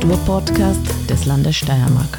Kulturpodcast 0.00 1.10
des 1.10 1.26
Landes 1.26 1.56
Steiermark. 1.56 2.18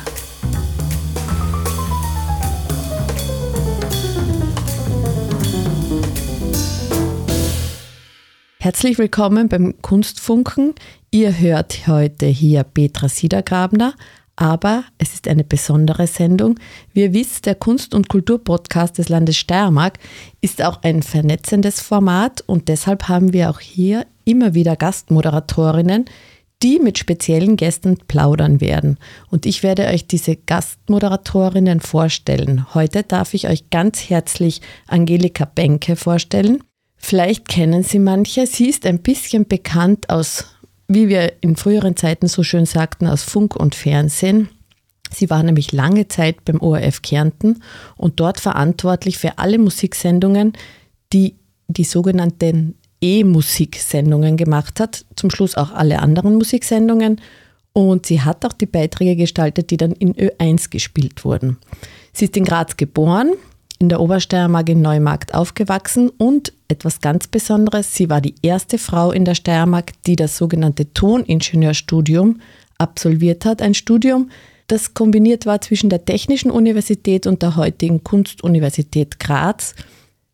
Herzlich 8.59 8.99
willkommen 8.99 9.49
beim 9.49 9.81
Kunstfunken. 9.81 10.75
Ihr 11.09 11.39
hört 11.39 11.87
heute 11.87 12.27
hier 12.27 12.63
Petra 12.63 13.09
Siedergrabner, 13.09 13.95
aber 14.35 14.83
es 14.99 15.15
ist 15.15 15.27
eine 15.27 15.43
besondere 15.43 16.05
Sendung. 16.05 16.59
Wie 16.93 17.01
ihr 17.01 17.13
wisst, 17.13 17.47
der 17.47 17.55
Kunst- 17.55 17.95
und 17.95 18.09
Kulturpodcast 18.09 18.99
des 18.99 19.09
Landes 19.09 19.37
Steiermark 19.37 19.97
ist 20.39 20.61
auch 20.61 20.83
ein 20.83 21.01
vernetzendes 21.01 21.81
Format 21.81 22.43
und 22.45 22.67
deshalb 22.67 23.09
haben 23.09 23.33
wir 23.33 23.49
auch 23.49 23.59
hier 23.59 24.05
immer 24.23 24.53
wieder 24.53 24.75
Gastmoderatorinnen, 24.75 26.05
die 26.63 26.79
mit 26.79 26.97
speziellen 26.97 27.55
Gästen 27.55 27.97
plaudern 28.07 28.61
werden. 28.61 28.97
Und 29.29 29.45
ich 29.45 29.63
werde 29.63 29.87
euch 29.87 30.07
diese 30.07 30.35
Gastmoderatorinnen 30.35 31.79
vorstellen. 31.79 32.73
Heute 32.73 33.03
darf 33.03 33.33
ich 33.33 33.47
euch 33.47 33.69
ganz 33.69 34.09
herzlich 34.09 34.61
Angelika 34.87 35.45
Benke 35.45 35.95
vorstellen. 35.95 36.63
Vielleicht 36.97 37.47
kennen 37.47 37.83
Sie 37.83 37.99
manche. 37.99 38.45
Sie 38.45 38.69
ist 38.69 38.85
ein 38.85 38.99
bisschen 38.99 39.47
bekannt 39.47 40.09
aus, 40.09 40.45
wie 40.87 41.09
wir 41.09 41.41
in 41.41 41.55
früheren 41.55 41.95
Zeiten 41.95 42.27
so 42.27 42.43
schön 42.43 42.65
sagten, 42.65 43.07
aus 43.07 43.23
Funk 43.23 43.55
und 43.55 43.73
Fernsehen. 43.73 44.49
Sie 45.13 45.29
war 45.29 45.43
nämlich 45.43 45.71
lange 45.71 46.07
Zeit 46.07 46.45
beim 46.45 46.61
ORF 46.61 47.01
Kärnten 47.01 47.61
und 47.97 48.19
dort 48.19 48.39
verantwortlich 48.39 49.17
für 49.17 49.39
alle 49.39 49.57
Musiksendungen, 49.57 50.53
die 51.11 51.35
die 51.67 51.83
sogenannten 51.83 52.75
E-Musiksendungen 53.01 54.37
gemacht 54.37 54.79
hat, 54.79 55.05
zum 55.15 55.29
Schluss 55.29 55.55
auch 55.55 55.71
alle 55.71 55.99
anderen 55.99 56.35
Musiksendungen. 56.35 57.19
Und 57.73 58.05
sie 58.05 58.21
hat 58.21 58.45
auch 58.45 58.53
die 58.53 58.65
Beiträge 58.65 59.15
gestaltet, 59.15 59.71
die 59.71 59.77
dann 59.77 59.93
in 59.93 60.13
Ö1 60.13 60.69
gespielt 60.69 61.23
wurden. 61.25 61.57
Sie 62.13 62.25
ist 62.25 62.37
in 62.37 62.43
Graz 62.43 62.77
geboren, 62.77 63.31
in 63.79 63.89
der 63.89 64.01
Obersteiermark 64.01 64.69
in 64.69 64.81
Neumarkt 64.81 65.33
aufgewachsen 65.33 66.09
und 66.09 66.53
etwas 66.67 67.01
ganz 67.01 67.27
Besonderes, 67.27 67.95
sie 67.95 68.09
war 68.09 68.21
die 68.21 68.35
erste 68.41 68.77
Frau 68.77 69.11
in 69.11 69.25
der 69.25 69.35
Steiermark, 69.35 69.91
die 70.05 70.15
das 70.15 70.37
sogenannte 70.37 70.93
Toningenieurstudium 70.93 72.39
absolviert 72.77 73.45
hat. 73.45 73.61
Ein 73.61 73.73
Studium, 73.73 74.29
das 74.67 74.93
kombiniert 74.93 75.45
war 75.45 75.61
zwischen 75.61 75.89
der 75.89 76.05
Technischen 76.05 76.51
Universität 76.51 77.27
und 77.27 77.41
der 77.41 77.55
heutigen 77.55 78.03
Kunstuniversität 78.03 79.19
Graz. 79.19 79.75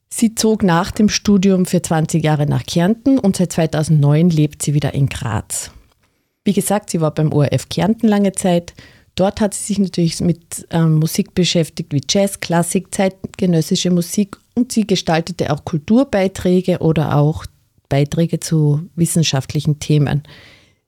Sie 0.09 0.35
zog 0.35 0.63
nach 0.63 0.91
dem 0.91 1.09
Studium 1.09 1.65
für 1.65 1.81
20 1.81 2.23
Jahre 2.23 2.45
nach 2.45 2.65
Kärnten 2.65 3.19
und 3.19 3.35
seit 3.35 3.51
2009 3.53 4.29
lebt 4.29 4.61
sie 4.61 4.73
wieder 4.73 4.93
in 4.93 5.09
Graz. 5.09 5.71
Wie 6.43 6.53
gesagt, 6.53 6.89
sie 6.89 7.01
war 7.01 7.13
beim 7.13 7.33
ORF 7.33 7.67
Kärnten 7.69 8.07
lange 8.07 8.31
Zeit. 8.31 8.73
Dort 9.15 9.41
hat 9.41 9.53
sie 9.53 9.65
sich 9.65 9.79
natürlich 9.79 10.21
mit 10.21 10.65
ähm, 10.69 10.95
Musik 10.95 11.33
beschäftigt 11.33 11.91
wie 11.91 12.01
Jazz, 12.07 12.39
Klassik, 12.39 12.93
zeitgenössische 12.93 13.91
Musik 13.91 14.37
und 14.55 14.71
sie 14.71 14.87
gestaltete 14.87 15.51
auch 15.51 15.65
Kulturbeiträge 15.65 16.79
oder 16.79 17.17
auch 17.17 17.45
Beiträge 17.89 18.39
zu 18.39 18.87
wissenschaftlichen 18.95 19.79
Themen. 19.79 20.23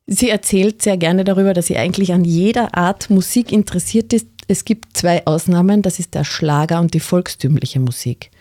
Sie 0.07 0.29
erzählt 0.29 0.81
sehr 0.81 0.97
gerne 0.97 1.23
darüber, 1.23 1.53
dass 1.53 1.67
sie 1.67 1.77
eigentlich 1.77 2.13
an 2.13 2.23
jeder 2.23 2.75
Art 2.75 3.09
Musik 3.09 3.51
interessiert 3.51 4.13
ist. 4.13 4.27
Es 4.47 4.65
gibt 4.65 4.97
zwei 4.97 5.25
Ausnahmen, 5.27 5.81
das 5.81 5.99
ist 5.99 6.15
der 6.15 6.23
Schlager 6.23 6.79
und 6.79 6.93
die 6.93 6.99
volkstümliche 6.99 7.79
Musik. 7.79 8.31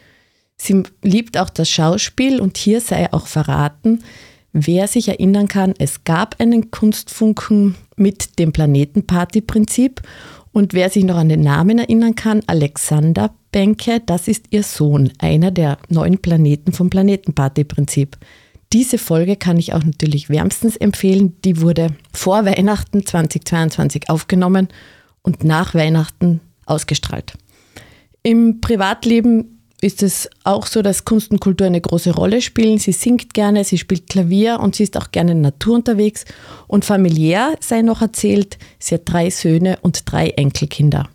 Sie 0.61 0.83
liebt 1.03 1.39
auch 1.39 1.51
das 1.51 1.71
Schauspiel 1.71 2.41
und 2.41 2.59
hier 2.59 2.81
sei 2.81 3.13
auch 3.13 3.27
verraten, 3.27 4.03
wer 4.53 4.89
sich 4.89 5.09
erinnern 5.09 5.49
kann, 5.49 5.75
es 5.79 6.05
gab 6.05 6.41
einen 6.41 6.71
Kunstfunken 6.71 7.77
mit 7.97 8.39
dem 8.39 8.53
Planetenparty-Prinzip 8.53 10.03
und 10.53 10.73
wer 10.73 10.91
sich 10.91 11.05
noch 11.05 11.17
an 11.17 11.29
den 11.29 11.43
Namen 11.43 11.79
erinnern 11.79 12.17
kann, 12.17 12.43
Alexander 12.47 13.33
Benke, 13.53 14.03
das 14.05 14.29
ist 14.29 14.47
ihr 14.51 14.65
Sohn, 14.65 15.13
einer 15.19 15.51
der 15.51 15.79
neun 15.89 16.19
Planeten 16.19 16.73
vom 16.73 16.91
Planetenparty-Prinzip. 16.91 18.17
Diese 18.73 18.99
Folge 18.99 19.37
kann 19.37 19.57
ich 19.57 19.73
auch 19.73 19.83
natürlich 19.83 20.29
wärmstens 20.29 20.77
empfehlen. 20.77 21.37
Die 21.45 21.63
wurde 21.63 21.95
vor 22.13 22.45
Weihnachten 22.45 23.07
2022 23.07 24.11
aufgenommen 24.11 24.69
und 25.23 25.45
nach 25.45 25.75
Weihnachten 25.75 26.41
ausgestrahlt. 26.67 27.35
Im 28.23 28.61
Privatleben 28.61 29.58
ist 29.81 30.03
es 30.03 30.28
auch 30.44 30.66
so, 30.66 30.83
dass 30.83 31.05
Kunst 31.05 31.31
und 31.31 31.41
Kultur 31.41 31.66
eine 31.66 31.81
große 31.81 32.12
Rolle 32.12 32.43
spielen. 32.43 32.78
Sie 32.78 32.93
singt 32.93 33.33
gerne, 33.33 33.65
sie 33.65 33.78
spielt 33.78 34.09
Klavier 34.09 34.59
und 34.61 34.75
sie 34.75 34.83
ist 34.83 34.97
auch 34.97 35.12
gerne 35.12 35.33
in 35.33 35.41
Natur 35.41 35.77
unterwegs. 35.77 36.25
Und 36.66 36.84
familiär 36.84 37.56
sei 37.61 37.83
noch 37.83 38.03
erzählt, 38.03 38.59
sie 38.78 38.97
hat 38.97 39.03
drei 39.05 39.31
Söhne 39.31 39.78
und 39.83 40.11
drei 40.11 40.31
Enkelkinder. 40.31 41.09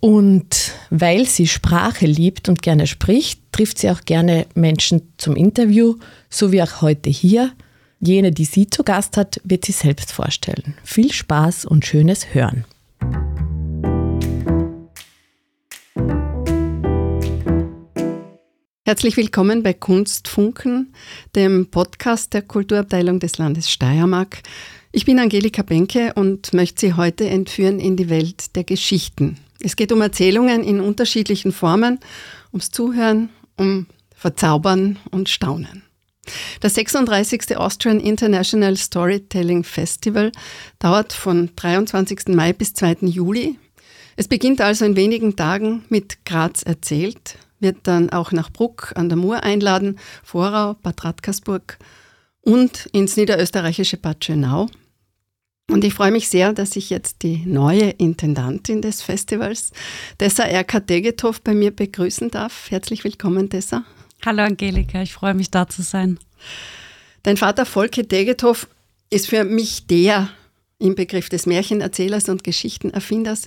Und 0.00 0.72
weil 0.90 1.26
sie 1.26 1.46
Sprache 1.46 2.06
liebt 2.06 2.48
und 2.48 2.62
gerne 2.62 2.86
spricht, 2.86 3.40
trifft 3.52 3.78
sie 3.78 3.90
auch 3.90 4.02
gerne 4.04 4.46
Menschen 4.54 5.12
zum 5.18 5.36
Interview, 5.36 5.96
so 6.30 6.52
wie 6.52 6.62
auch 6.62 6.80
heute 6.80 7.10
hier. 7.10 7.52
Jene, 8.00 8.32
die 8.32 8.46
sie 8.46 8.68
zu 8.68 8.82
Gast 8.82 9.18
hat, 9.18 9.40
wird 9.44 9.66
sie 9.66 9.72
selbst 9.72 10.12
vorstellen. 10.12 10.74
Viel 10.84 11.12
Spaß 11.12 11.66
und 11.66 11.84
schönes 11.84 12.34
Hören. 12.34 12.64
Herzlich 18.90 19.16
willkommen 19.16 19.62
bei 19.62 19.72
Kunstfunken, 19.72 20.92
dem 21.36 21.70
Podcast 21.70 22.34
der 22.34 22.42
Kulturabteilung 22.42 23.20
des 23.20 23.38
Landes 23.38 23.70
Steiermark. 23.70 24.42
Ich 24.90 25.04
bin 25.04 25.20
Angelika 25.20 25.62
Benke 25.62 26.12
und 26.14 26.52
möchte 26.54 26.80
Sie 26.80 26.94
heute 26.94 27.28
entführen 27.28 27.78
in 27.78 27.96
die 27.96 28.10
Welt 28.10 28.56
der 28.56 28.64
Geschichten. 28.64 29.36
Es 29.60 29.76
geht 29.76 29.92
um 29.92 30.00
Erzählungen 30.00 30.64
in 30.64 30.80
unterschiedlichen 30.80 31.52
Formen, 31.52 32.00
ums 32.52 32.72
Zuhören, 32.72 33.28
um 33.56 33.86
Verzaubern 34.12 34.98
und 35.12 35.28
Staunen. 35.28 35.84
Das 36.58 36.74
36. 36.74 37.56
Austrian 37.56 38.00
International 38.00 38.76
Storytelling 38.76 39.62
Festival 39.62 40.32
dauert 40.80 41.12
von 41.12 41.50
23. 41.54 42.30
Mai 42.30 42.52
bis 42.52 42.74
2. 42.74 42.96
Juli. 43.02 43.56
Es 44.16 44.26
beginnt 44.26 44.60
also 44.60 44.84
in 44.84 44.96
wenigen 44.96 45.36
Tagen 45.36 45.84
mit 45.90 46.24
Graz 46.24 46.64
erzählt, 46.64 47.38
wird 47.60 47.78
dann 47.84 48.10
auch 48.10 48.32
nach 48.32 48.50
Bruck 48.50 48.92
an 48.96 49.08
der 49.08 49.16
Mur 49.16 49.42
einladen, 49.42 49.98
Vorau, 50.22 50.74
Bad 50.74 51.04
Radkersburg 51.04 51.78
und 52.40 52.86
ins 52.92 53.16
niederösterreichische 53.16 53.96
Bad 53.96 54.24
Schönau. 54.24 54.66
Und 55.70 55.84
ich 55.84 55.94
freue 55.94 56.10
mich 56.10 56.28
sehr, 56.28 56.52
dass 56.52 56.74
ich 56.74 56.90
jetzt 56.90 57.22
die 57.22 57.46
neue 57.46 57.90
Intendantin 57.90 58.82
des 58.82 59.02
Festivals, 59.02 59.70
Tessa 60.18 60.42
Erka 60.42 60.80
Degethoff, 60.80 61.40
bei 61.42 61.54
mir 61.54 61.70
begrüßen 61.70 62.30
darf. 62.30 62.70
Herzlich 62.70 63.04
willkommen, 63.04 63.48
Tessa. 63.48 63.84
Hallo 64.26 64.42
Angelika, 64.42 65.00
ich 65.00 65.12
freue 65.12 65.34
mich 65.34 65.50
da 65.50 65.68
zu 65.68 65.82
sein. 65.82 66.18
Dein 67.22 67.36
Vater 67.36 67.66
Volke 67.66 68.02
Degethoff 68.02 68.68
ist 69.10 69.28
für 69.28 69.44
mich 69.44 69.86
der 69.86 70.28
im 70.80 70.96
Begriff 70.96 71.28
des 71.28 71.46
Märchenerzählers 71.46 72.28
und 72.28 72.42
Geschichtenerfinders. 72.42 73.46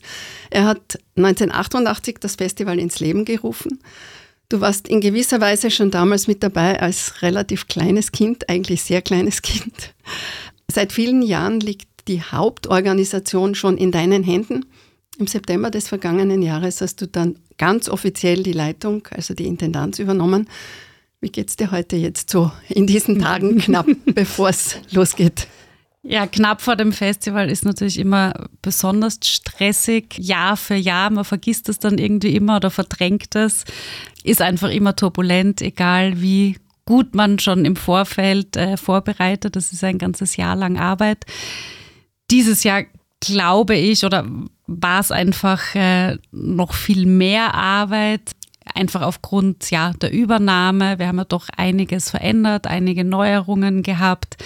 Er 0.49 0.65
hat 0.65 0.99
1988 1.17 2.17
das 2.19 2.35
Festival 2.35 2.79
ins 2.79 2.99
Leben 2.99 3.25
gerufen. 3.25 3.79
Du 4.49 4.61
warst 4.61 4.87
in 4.87 5.01
gewisser 5.01 5.41
Weise 5.41 5.71
schon 5.71 5.91
damals 5.91 6.27
mit 6.27 6.43
dabei 6.43 6.79
als 6.79 7.21
relativ 7.21 7.67
kleines 7.67 8.11
Kind, 8.11 8.49
eigentlich 8.49 8.83
sehr 8.83 9.01
kleines 9.01 9.41
Kind. 9.41 9.95
Seit 10.71 10.93
vielen 10.93 11.21
Jahren 11.21 11.59
liegt 11.59 11.87
die 12.07 12.21
Hauptorganisation 12.21 13.55
schon 13.55 13.77
in 13.77 13.91
deinen 13.91 14.23
Händen. 14.23 14.65
Im 15.17 15.27
September 15.27 15.71
des 15.71 15.87
vergangenen 15.87 16.41
Jahres 16.41 16.81
hast 16.81 17.01
du 17.01 17.07
dann 17.07 17.37
ganz 17.57 17.89
offiziell 17.89 18.43
die 18.43 18.53
Leitung, 18.53 19.07
also 19.11 19.33
die 19.33 19.47
Intendanz 19.47 19.99
übernommen. 19.99 20.49
Wie 21.21 21.29
geht 21.29 21.49
es 21.49 21.55
dir 21.55 21.71
heute 21.71 21.95
jetzt 21.95 22.29
so 22.29 22.51
in 22.67 22.85
diesen 22.85 23.19
Tagen 23.19 23.57
knapp, 23.59 23.87
bevor 24.05 24.49
es 24.49 24.77
losgeht? 24.91 25.47
Ja, 26.05 26.27
knapp 26.27 26.61
vor 26.61 26.75
dem 26.75 26.91
Festival 26.91 27.49
ist 27.49 27.63
natürlich 27.63 27.97
immer 27.97 28.33
besonders 28.61 29.19
stressig, 29.23 30.17
Jahr 30.17 30.57
für 30.57 30.75
Jahr. 30.75 31.09
Man 31.09 31.23
vergisst 31.23 31.69
es 31.69 31.79
dann 31.79 31.97
irgendwie 31.97 32.35
immer 32.35 32.57
oder 32.57 32.69
verdrängt 32.71 33.35
es. 33.35 33.63
Ist 34.23 34.41
einfach 34.41 34.69
immer 34.69 34.97
turbulent, 34.97 35.61
egal 35.61 36.21
wie 36.21 36.57
gut 36.85 37.15
man 37.15 37.39
schon 37.39 37.63
im 37.63 37.77
Vorfeld 37.77 38.57
äh, 38.57 38.75
vorbereitet. 38.75 39.55
Das 39.55 39.71
ist 39.71 39.81
ein 39.85 39.97
ganzes 39.97 40.35
Jahr 40.35 40.57
lang 40.57 40.77
Arbeit. 40.77 41.25
Dieses 42.29 42.65
Jahr 42.65 42.83
glaube 43.21 43.75
ich 43.75 44.03
oder 44.03 44.25
war 44.67 44.99
es 44.99 45.09
einfach 45.09 45.73
äh, 45.75 46.17
noch 46.31 46.73
viel 46.73 47.05
mehr 47.05 47.53
Arbeit 47.53 48.31
einfach 48.73 49.01
aufgrund 49.01 49.71
ja, 49.71 49.93
der 49.93 50.11
Übernahme. 50.11 50.99
Wir 50.99 51.07
haben 51.07 51.17
ja 51.17 51.25
doch 51.25 51.47
einiges 51.55 52.09
verändert, 52.09 52.67
einige 52.67 53.03
Neuerungen 53.03 53.83
gehabt 53.83 54.37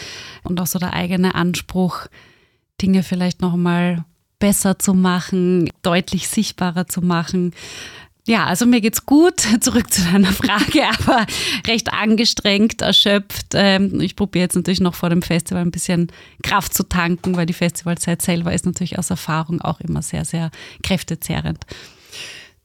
und 0.43 0.59
auch 0.59 0.67
so 0.67 0.79
der 0.79 0.93
eigene 0.93 1.35
Anspruch, 1.35 2.07
Dinge 2.81 3.03
vielleicht 3.03 3.41
nochmal 3.41 4.05
besser 4.39 4.77
zu 4.77 4.93
machen, 4.93 5.69
deutlich 5.81 6.27
sichtbarer 6.27 6.87
zu 6.87 7.01
machen. 7.01 7.53
Ja, 8.27 8.45
also 8.45 8.65
mir 8.65 8.81
geht's 8.81 9.05
gut. 9.05 9.39
Zurück 9.61 9.91
zu 9.91 10.01
deiner 10.03 10.33
Frage, 10.33 10.83
aber 10.99 11.25
recht 11.65 11.93
angestrengt, 11.93 12.81
erschöpft. 12.81 13.53
Ähm, 13.53 14.01
ich 14.01 14.17
probiere 14.17 14.43
jetzt 14.43 14.55
natürlich 14.55 14.81
noch 14.81 14.95
vor 14.95 15.09
dem 15.09 15.21
Festival 15.21 15.63
ein 15.63 15.71
bisschen 15.71 16.11
Kraft 16.43 16.73
zu 16.73 16.83
tanken, 16.83 17.37
weil 17.37 17.45
die 17.45 17.53
Festivalzeit 17.53 18.21
selber 18.21 18.53
ist 18.53 18.65
natürlich 18.65 18.99
aus 18.99 19.09
Erfahrung 19.09 19.61
auch 19.61 19.79
immer 19.79 20.01
sehr, 20.01 20.25
sehr 20.25 20.51
kräftezehrend. 20.83 21.65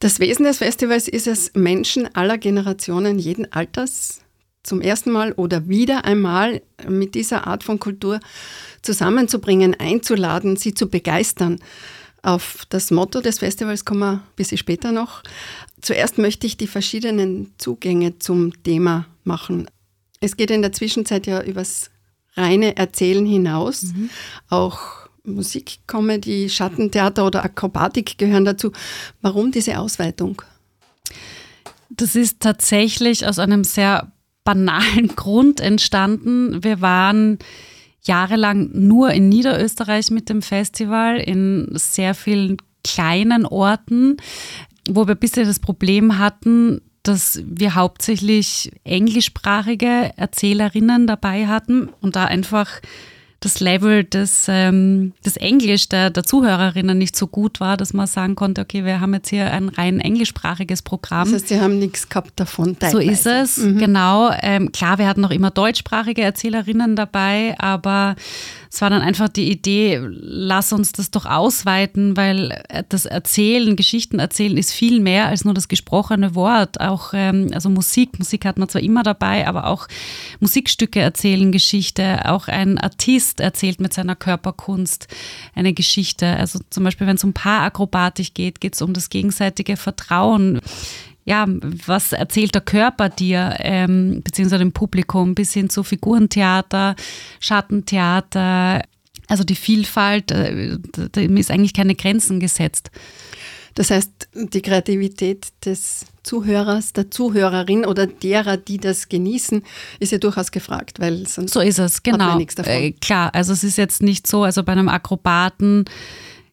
Das 0.03 0.19
Wesen 0.19 0.43
des 0.43 0.57
Festivals 0.57 1.07
ist 1.07 1.27
es, 1.27 1.53
Menschen 1.53 2.13
aller 2.13 2.37
Generationen, 2.37 3.19
jeden 3.19 3.49
Alters 3.53 4.19
zum 4.61 4.81
ersten 4.81 5.11
Mal 5.11 5.31
oder 5.31 5.69
wieder 5.69 6.03
einmal 6.03 6.61
mit 6.85 7.15
dieser 7.15 7.47
Art 7.47 7.63
von 7.63 7.79
Kultur 7.79 8.19
zusammenzubringen, 8.81 9.79
einzuladen, 9.79 10.57
sie 10.57 10.73
zu 10.73 10.89
begeistern. 10.89 11.57
Auf 12.21 12.65
das 12.67 12.91
Motto 12.91 13.21
des 13.21 13.39
Festivals 13.39 13.85
kommen 13.85 14.01
wir 14.01 14.11
ein 14.11 14.21
bisschen 14.35 14.57
später 14.57 14.91
noch. 14.91 15.23
Zuerst 15.79 16.17
möchte 16.17 16.47
ich 16.47 16.57
die 16.57 16.67
verschiedenen 16.67 17.53
Zugänge 17.57 18.19
zum 18.19 18.61
Thema 18.61 19.05
machen. 19.23 19.69
Es 20.19 20.35
geht 20.35 20.51
in 20.51 20.61
der 20.61 20.73
Zwischenzeit 20.73 21.27
ja 21.27 21.41
übers 21.41 21.91
reine 22.35 22.75
Erzählen 22.75 23.25
hinaus. 23.25 23.83
Mhm. 23.83 24.09
Auch 24.49 25.07
Musik, 25.25 25.79
Comedy, 25.87 26.49
Schattentheater 26.49 27.25
oder 27.25 27.43
Akrobatik 27.43 28.17
gehören 28.17 28.45
dazu. 28.45 28.71
Warum 29.21 29.51
diese 29.51 29.79
Ausweitung? 29.79 30.41
Das 31.89 32.15
ist 32.15 32.41
tatsächlich 32.41 33.25
aus 33.25 33.39
einem 33.39 33.63
sehr 33.63 34.11
banalen 34.43 35.07
Grund 35.15 35.59
entstanden. 35.59 36.63
Wir 36.63 36.81
waren 36.81 37.39
jahrelang 38.01 38.69
nur 38.73 39.11
in 39.11 39.29
Niederösterreich 39.29 40.11
mit 40.11 40.27
dem 40.27 40.41
Festival, 40.41 41.17
in 41.17 41.69
sehr 41.71 42.13
vielen 42.15 42.57
kleinen 42.83 43.45
Orten, 43.45 44.17
wo 44.89 45.07
wir 45.07 45.15
bisschen 45.15 45.45
das 45.45 45.59
Problem 45.59 46.17
hatten, 46.17 46.81
dass 47.03 47.41
wir 47.45 47.75
hauptsächlich 47.75 48.71
englischsprachige 48.83 50.11
Erzählerinnen 50.17 51.07
dabei 51.07 51.47
hatten 51.47 51.89
und 52.01 52.17
da 52.17 52.25
einfach 52.25 52.81
das 53.43 53.59
Level 53.59 54.05
des, 54.05 54.45
ähm, 54.47 55.11
des 55.25 55.35
Englisch 55.35 55.89
der, 55.89 56.09
der 56.09 56.23
Zuhörerinnen 56.23 56.97
nicht 56.97 57.15
so 57.15 57.27
gut 57.27 57.59
war, 57.59 57.75
dass 57.75 57.93
man 57.93 58.07
sagen 58.07 58.35
konnte, 58.35 58.61
okay, 58.61 58.85
wir 58.85 59.01
haben 59.01 59.13
jetzt 59.13 59.29
hier 59.29 59.51
ein 59.51 59.67
rein 59.67 59.99
englischsprachiges 59.99 60.81
Programm. 60.81 61.25
Das 61.25 61.41
heißt, 61.41 61.49
Sie 61.49 61.59
haben 61.59 61.77
nichts 61.77 62.07
gehabt 62.07 62.39
davon. 62.39 62.79
Teilweise. 62.79 62.97
So 62.97 63.11
ist 63.11 63.25
es, 63.25 63.57
mhm. 63.57 63.79
genau. 63.79 64.31
Ähm, 64.41 64.71
klar, 64.71 64.97
wir 64.97 65.07
hatten 65.07 65.21
noch 65.21 65.31
immer 65.31 65.51
deutschsprachige 65.51 66.21
Erzählerinnen 66.21 66.95
dabei, 66.95 67.55
aber 67.59 68.15
es 68.71 68.81
war 68.81 68.89
dann 68.89 69.01
einfach 69.01 69.29
die 69.29 69.51
Idee, 69.51 70.01
lass 70.01 70.73
uns 70.73 70.93
das 70.93 71.11
doch 71.11 71.25
ausweiten, 71.25 72.17
weil 72.17 72.63
das 72.89 73.05
Erzählen, 73.05 73.75
Geschichten 73.75 74.19
erzählen 74.19 74.57
ist 74.57 74.71
viel 74.71 74.99
mehr 74.99 75.27
als 75.27 75.45
nur 75.45 75.53
das 75.53 75.67
gesprochene 75.67 76.33
Wort. 76.33 76.79
Auch 76.79 77.13
ähm, 77.13 77.49
also 77.53 77.69
Musik, 77.69 78.17
Musik 78.17 78.45
hat 78.45 78.57
man 78.57 78.69
zwar 78.69 78.81
immer 78.81 79.03
dabei, 79.03 79.47
aber 79.47 79.67
auch 79.67 79.87
Musikstücke 80.39 81.01
erzählen 81.01 81.51
Geschichte. 81.51 82.21
Auch 82.25 82.47
ein 82.47 82.79
Artist 82.79 83.32
erzählt 83.39 83.79
mit 83.79 83.93
seiner 83.93 84.15
Körperkunst 84.15 85.07
eine 85.55 85.73
Geschichte. 85.73 86.27
Also 86.37 86.59
zum 86.69 86.83
Beispiel, 86.83 87.07
wenn 87.07 87.15
es 87.15 87.23
um 87.23 87.33
Paakrobatik 87.33 88.33
geht, 88.33 88.61
geht 88.61 88.75
es 88.75 88.81
um 88.81 88.93
das 88.93 89.09
gegenseitige 89.09 89.77
Vertrauen 89.77 90.61
ja, 91.25 91.45
was 91.47 92.11
erzählt 92.11 92.53
der 92.53 92.61
Körper 92.61 93.09
dir, 93.09 93.55
ähm, 93.59 94.21
beziehungsweise 94.23 94.59
dem 94.59 94.73
Publikum, 94.73 95.35
bis 95.35 95.53
hin 95.53 95.69
zu 95.69 95.83
Figurentheater, 95.83 96.95
Schattentheater. 97.39 98.81
Also 99.27 99.43
die 99.43 99.55
Vielfalt, 99.55 100.31
äh, 100.31 100.77
dem 101.15 101.37
ist 101.37 101.49
eigentlich 101.49 101.73
keine 101.73 101.95
Grenzen 101.95 102.39
gesetzt. 102.39 102.91
Das 103.75 103.89
heißt, 103.89 104.29
die 104.33 104.61
Kreativität 104.61 105.47
des 105.65 106.05
Zuhörers, 106.23 106.93
der 106.93 107.11
Zuhörerin 107.11 107.85
oder 107.85 108.07
derer, 108.07 108.57
die 108.57 108.77
das 108.77 109.09
genießen, 109.09 109.63
ist 109.99 110.11
ja 110.11 110.17
durchaus 110.17 110.51
gefragt, 110.51 110.99
weil 110.99 111.27
sonst 111.27 111.53
so 111.53 111.59
ist 111.59 111.79
es, 111.79 112.03
genau. 112.03 112.19
Hat 112.19 112.29
man 112.29 112.37
nichts 112.37 112.55
davon. 112.55 112.71
Äh, 112.71 112.91
klar, 112.91 113.33
also 113.33 113.51
es 113.53 113.63
ist 113.63 113.77
jetzt 113.77 114.01
nicht 114.01 114.27
so, 114.27 114.43
also 114.43 114.63
bei 114.63 114.71
einem 114.71 114.89
Akrobaten 114.89 115.85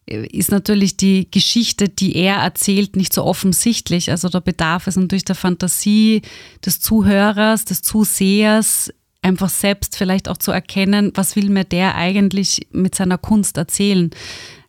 ist 0.05 0.51
natürlich 0.51 0.97
die 0.97 1.29
Geschichte, 1.29 1.87
die 1.87 2.15
er 2.15 2.37
erzählt, 2.37 2.95
nicht 2.95 3.13
so 3.13 3.23
offensichtlich. 3.23 4.11
Also 4.11 4.29
da 4.29 4.39
bedarf 4.39 4.87
es 4.87 4.95
natürlich 4.95 5.25
der 5.25 5.35
Fantasie 5.35 6.21
des 6.65 6.81
Zuhörers, 6.81 7.65
des 7.65 7.81
Zusehers, 7.81 8.91
einfach 9.21 9.49
selbst 9.49 9.95
vielleicht 9.95 10.27
auch 10.27 10.37
zu 10.37 10.51
erkennen, 10.51 11.11
was 11.15 11.35
will 11.35 11.49
mir 11.49 11.63
der 11.63 11.95
eigentlich 11.95 12.67
mit 12.71 12.95
seiner 12.95 13.17
Kunst 13.17 13.57
erzählen. 13.57 14.09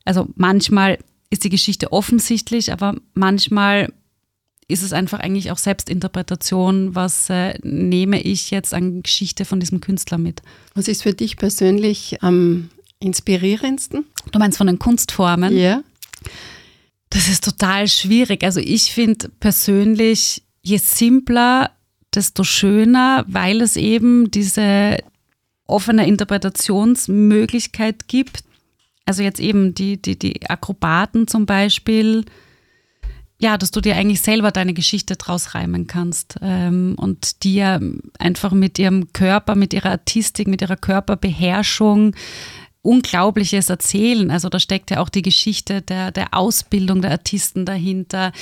Also 0.04 0.28
manchmal 0.36 0.98
ist 1.32 1.44
die 1.44 1.50
Geschichte 1.50 1.92
offensichtlich, 1.92 2.72
aber 2.72 2.94
manchmal 3.14 3.92
ist 4.68 4.82
es 4.82 4.92
einfach 4.92 5.18
eigentlich 5.18 5.50
auch 5.50 5.58
Selbstinterpretation, 5.58 6.94
was 6.94 7.30
äh, 7.30 7.58
nehme 7.62 8.20
ich 8.20 8.50
jetzt 8.50 8.74
an 8.74 9.02
Geschichte 9.02 9.44
von 9.44 9.58
diesem 9.58 9.80
Künstler 9.80 10.18
mit. 10.18 10.42
Was 10.74 10.88
ist 10.88 11.02
für 11.02 11.14
dich 11.14 11.38
persönlich 11.38 12.22
am 12.22 12.68
inspirierendsten? 13.00 14.04
Du 14.30 14.38
meinst 14.38 14.58
von 14.58 14.66
den 14.66 14.78
Kunstformen? 14.78 15.56
Ja. 15.56 15.82
Das 17.10 17.28
ist 17.28 17.44
total 17.44 17.88
schwierig. 17.88 18.44
Also 18.44 18.60
ich 18.60 18.92
finde 18.92 19.30
persönlich, 19.40 20.42
je 20.62 20.76
simpler, 20.76 21.72
desto 22.14 22.44
schöner, 22.44 23.24
weil 23.26 23.62
es 23.62 23.76
eben 23.76 24.30
diese 24.30 24.98
offene 25.66 26.06
Interpretationsmöglichkeit 26.06 28.06
gibt. 28.06 28.44
Also 29.04 29.22
jetzt 29.22 29.40
eben 29.40 29.74
die, 29.74 30.00
die, 30.00 30.18
die 30.18 30.48
Akrobaten 30.48 31.26
zum 31.26 31.46
Beispiel, 31.46 32.24
ja, 33.40 33.58
dass 33.58 33.72
du 33.72 33.80
dir 33.80 33.96
eigentlich 33.96 34.20
selber 34.20 34.52
deine 34.52 34.72
Geschichte 34.72 35.16
draus 35.16 35.54
reimen 35.54 35.88
kannst 35.88 36.36
ähm, 36.40 36.94
und 36.96 37.42
dir 37.42 37.80
einfach 38.18 38.52
mit 38.52 38.78
ihrem 38.78 39.12
Körper, 39.12 39.56
mit 39.56 39.74
ihrer 39.74 39.90
Artistik, 39.90 40.46
mit 40.46 40.62
ihrer 40.62 40.76
Körperbeherrschung 40.76 42.14
Unglaubliches 42.82 43.70
erzählen. 43.70 44.30
Also 44.32 44.48
da 44.48 44.58
steckt 44.58 44.90
ja 44.90 45.00
auch 45.00 45.08
die 45.08 45.22
Geschichte 45.22 45.82
der, 45.82 46.10
der 46.10 46.34
Ausbildung 46.34 47.00
der 47.00 47.12
Artisten 47.12 47.64
dahinter, 47.64 48.32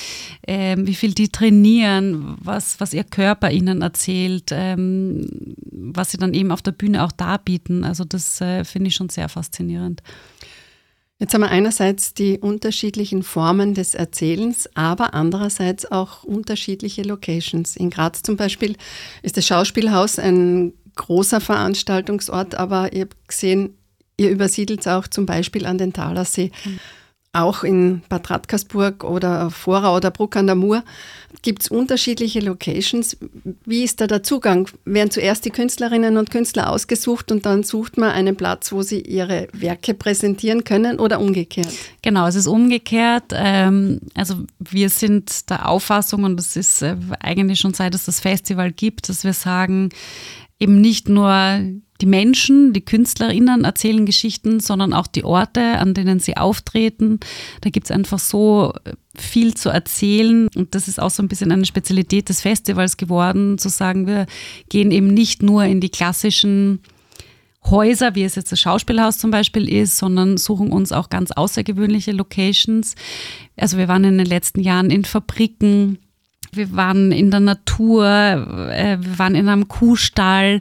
ähm, 0.46 0.86
wie 0.86 0.94
viel 0.94 1.12
die 1.12 1.28
trainieren, 1.28 2.38
was, 2.40 2.80
was 2.80 2.94
ihr 2.94 3.04
Körper 3.04 3.50
ihnen 3.50 3.82
erzählt, 3.82 4.50
ähm, 4.50 5.54
was 5.70 6.10
sie 6.12 6.16
dann 6.16 6.32
eben 6.32 6.52
auf 6.52 6.62
der 6.62 6.72
Bühne 6.72 7.04
auch 7.04 7.12
darbieten. 7.12 7.84
Also 7.84 8.04
das 8.04 8.40
äh, 8.40 8.64
finde 8.64 8.88
ich 8.88 8.94
schon 8.94 9.10
sehr 9.10 9.28
faszinierend. 9.28 10.02
Jetzt 11.20 11.34
haben 11.34 11.42
wir 11.42 11.50
einerseits 11.50 12.14
die 12.14 12.38
unterschiedlichen 12.38 13.22
Formen 13.22 13.74
des 13.74 13.94
Erzählens, 13.94 14.68
aber 14.74 15.14
andererseits 15.14 15.90
auch 15.90 16.24
unterschiedliche 16.24 17.02
Locations. 17.02 17.76
In 17.76 17.90
Graz 17.90 18.22
zum 18.22 18.36
Beispiel 18.36 18.74
ist 19.22 19.36
das 19.36 19.46
Schauspielhaus 19.46 20.18
ein 20.18 20.72
großer 20.96 21.40
Veranstaltungsort, 21.40 22.56
aber 22.56 22.92
ihr 22.92 23.02
habt 23.02 23.28
gesehen, 23.28 23.76
Ihr 24.20 24.28
übersiedelt 24.28 24.80
es 24.80 24.86
auch 24.86 25.08
zum 25.08 25.24
Beispiel 25.24 25.64
an 25.64 25.78
den 25.78 25.94
Thalersee. 25.94 26.52
Mhm. 26.66 26.78
Auch 27.32 27.62
in 27.62 28.02
Bad 28.08 28.28
Radkersburg 28.28 29.04
oder 29.04 29.50
Vorau 29.50 29.96
oder 29.96 30.10
Bruck 30.10 30.34
an 30.34 30.46
der 30.46 30.56
Mur 30.56 30.82
gibt 31.42 31.62
es 31.62 31.68
unterschiedliche 31.68 32.40
Locations. 32.40 33.16
Wie 33.64 33.84
ist 33.84 34.00
da 34.00 34.08
der 34.08 34.24
Zugang? 34.24 34.68
Werden 34.84 35.12
zuerst 35.12 35.44
die 35.44 35.50
Künstlerinnen 35.50 36.16
und 36.16 36.30
Künstler 36.30 36.68
ausgesucht 36.70 37.30
und 37.30 37.46
dann 37.46 37.62
sucht 37.62 37.98
man 37.98 38.10
einen 38.10 38.34
Platz, 38.34 38.72
wo 38.72 38.82
sie 38.82 39.00
ihre 39.00 39.46
Werke 39.52 39.94
präsentieren 39.94 40.64
können 40.64 40.98
oder 40.98 41.20
umgekehrt? 41.20 41.72
Genau, 42.02 42.26
es 42.26 42.34
ist 42.34 42.48
umgekehrt. 42.48 43.32
Ähm, 43.32 44.00
also 44.14 44.34
wir 44.58 44.90
sind 44.90 45.50
der 45.50 45.68
Auffassung 45.68 46.24
und 46.24 46.40
es 46.40 46.56
ist 46.56 46.82
äh, 46.82 46.96
eigentlich 47.20 47.60
schon 47.60 47.74
seit 47.74 47.94
es 47.94 48.06
das 48.06 48.18
Festival 48.18 48.72
gibt, 48.72 49.08
dass 49.08 49.22
wir 49.22 49.34
sagen, 49.34 49.90
eben 50.58 50.80
nicht 50.80 51.08
nur 51.08 51.60
die 52.00 52.06
Menschen, 52.06 52.72
die 52.72 52.80
KünstlerInnen 52.80 53.64
erzählen 53.64 54.06
Geschichten, 54.06 54.60
sondern 54.60 54.92
auch 54.92 55.06
die 55.06 55.24
Orte, 55.24 55.78
an 55.78 55.94
denen 55.94 56.18
sie 56.18 56.36
auftreten. 56.36 57.20
Da 57.60 57.70
gibt 57.70 57.86
es 57.86 57.90
einfach 57.90 58.18
so 58.18 58.72
viel 59.16 59.54
zu 59.54 59.68
erzählen. 59.68 60.48
Und 60.54 60.74
das 60.74 60.88
ist 60.88 61.00
auch 61.00 61.10
so 61.10 61.22
ein 61.22 61.28
bisschen 61.28 61.52
eine 61.52 61.66
Spezialität 61.66 62.28
des 62.28 62.40
Festivals 62.40 62.96
geworden, 62.96 63.58
zu 63.58 63.68
sagen, 63.68 64.06
wir 64.06 64.26
gehen 64.68 64.90
eben 64.90 65.08
nicht 65.08 65.42
nur 65.42 65.64
in 65.64 65.80
die 65.80 65.90
klassischen 65.90 66.80
Häuser, 67.68 68.14
wie 68.14 68.24
es 68.24 68.36
jetzt 68.36 68.52
das 68.52 68.60
Schauspielhaus 68.60 69.18
zum 69.18 69.30
Beispiel 69.30 69.68
ist, 69.68 69.98
sondern 69.98 70.38
suchen 70.38 70.72
uns 70.72 70.92
auch 70.92 71.10
ganz 71.10 71.30
außergewöhnliche 71.30 72.12
Locations. 72.12 72.94
Also 73.56 73.76
wir 73.76 73.86
waren 73.86 74.04
in 74.04 74.16
den 74.16 74.26
letzten 74.26 74.60
Jahren 74.60 74.90
in 74.90 75.04
Fabriken, 75.04 75.98
wir 76.52 76.74
waren 76.74 77.12
in 77.12 77.30
der 77.30 77.40
Natur, 77.40 78.06
äh, 78.06 78.98
wir 79.00 79.18
waren 79.18 79.34
in 79.34 79.48
einem 79.48 79.68
Kuhstall. 79.68 80.60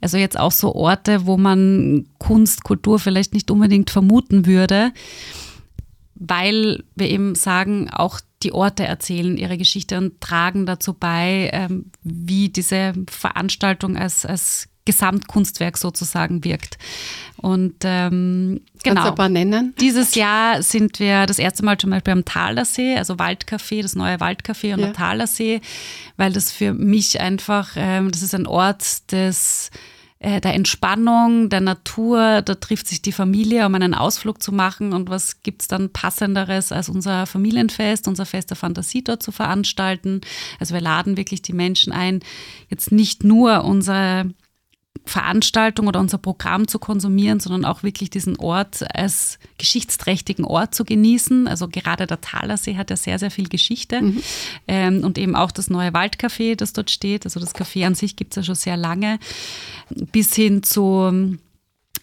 Also 0.00 0.16
jetzt 0.16 0.38
auch 0.38 0.52
so 0.52 0.74
Orte, 0.74 1.26
wo 1.26 1.36
man 1.36 2.06
Kunst, 2.18 2.64
Kultur 2.64 2.98
vielleicht 2.98 3.34
nicht 3.34 3.50
unbedingt 3.50 3.90
vermuten 3.90 4.46
würde, 4.46 4.92
weil 6.14 6.84
wir 6.94 7.08
eben 7.08 7.34
sagen, 7.34 7.90
auch 7.90 8.20
die 8.42 8.52
Orte 8.52 8.84
erzählen 8.84 9.36
ihre 9.36 9.58
Geschichte 9.58 9.98
und 9.98 10.20
tragen 10.20 10.64
dazu 10.64 10.94
bei, 10.94 11.50
ähm, 11.52 11.86
wie 12.02 12.48
diese 12.48 12.94
Veranstaltung 13.08 13.96
als, 13.96 14.24
als 14.24 14.69
Gesamtkunstwerk 14.90 15.78
sozusagen 15.78 16.44
wirkt. 16.44 16.78
Und 17.36 17.76
ähm, 17.84 18.60
Kannst 18.82 18.86
du 18.86 18.90
genau. 18.90 19.08
ein 19.08 19.14
paar 19.14 19.28
nennen? 19.28 19.74
Dieses 19.80 20.14
Jahr 20.14 20.62
sind 20.62 20.98
wir 20.98 21.26
das 21.26 21.38
erste 21.38 21.64
Mal 21.64 21.78
zum 21.78 21.90
Beispiel 21.90 22.12
am 22.12 22.24
Thalersee, 22.24 22.96
also 22.96 23.14
Waldcafé, 23.14 23.82
das 23.82 23.94
neue 23.94 24.16
Waldcafé 24.16 24.74
und 24.74 24.80
Ja. 24.80 24.86
der 24.86 24.92
Thalersee, 24.92 25.60
weil 26.16 26.32
das 26.32 26.50
für 26.50 26.74
mich 26.74 27.20
einfach, 27.20 27.70
ähm, 27.76 28.10
das 28.10 28.22
ist 28.22 28.34
ein 28.34 28.46
Ort 28.46 29.10
des 29.12 29.70
äh, 30.22 30.38
der 30.42 30.52
Entspannung, 30.52 31.48
der 31.48 31.62
Natur, 31.62 32.42
da 32.42 32.54
trifft 32.54 32.88
sich 32.88 33.00
die 33.00 33.12
Familie, 33.12 33.64
um 33.64 33.74
einen 33.74 33.94
Ausflug 33.94 34.42
zu 34.42 34.52
machen. 34.52 34.92
Und 34.92 35.08
was 35.08 35.42
gibt's 35.42 35.66
dann 35.66 35.88
passenderes, 35.90 36.72
als 36.72 36.90
unser 36.90 37.24
Familienfest, 37.24 38.06
unser 38.06 38.26
Fest 38.26 38.50
der 38.50 38.58
Fantasie 38.58 39.02
dort 39.02 39.22
zu 39.22 39.32
veranstalten? 39.32 40.20
Also 40.58 40.74
wir 40.74 40.82
laden 40.82 41.16
wirklich 41.16 41.40
die 41.40 41.54
Menschen 41.54 41.90
ein, 41.94 42.20
jetzt 42.68 42.92
nicht 42.92 43.24
nur 43.24 43.64
unsere 43.64 44.26
Veranstaltung 45.06 45.88
oder 45.88 46.00
unser 46.00 46.18
Programm 46.18 46.68
zu 46.68 46.78
konsumieren, 46.78 47.40
sondern 47.40 47.64
auch 47.64 47.82
wirklich 47.82 48.10
diesen 48.10 48.36
Ort 48.36 48.84
als 48.94 49.38
geschichtsträchtigen 49.58 50.44
Ort 50.44 50.74
zu 50.74 50.84
genießen. 50.84 51.48
Also 51.48 51.68
gerade 51.68 52.06
der 52.06 52.20
Thalersee 52.20 52.76
hat 52.76 52.90
ja 52.90 52.96
sehr, 52.96 53.18
sehr 53.18 53.30
viel 53.30 53.48
Geschichte 53.48 54.14
ähm, 54.68 55.02
und 55.02 55.18
eben 55.18 55.34
auch 55.36 55.50
das 55.50 55.70
neue 55.70 55.90
Waldcafé, 55.90 56.56
das 56.56 56.72
dort 56.72 56.90
steht. 56.90 57.24
Also 57.24 57.40
das 57.40 57.54
Café 57.54 57.86
an 57.86 57.94
sich 57.94 58.16
gibt 58.16 58.32
es 58.32 58.36
ja 58.36 58.42
schon 58.42 58.54
sehr 58.54 58.76
lange, 58.76 59.18
bis 59.90 60.34
hin 60.34 60.62
zu 60.62 61.36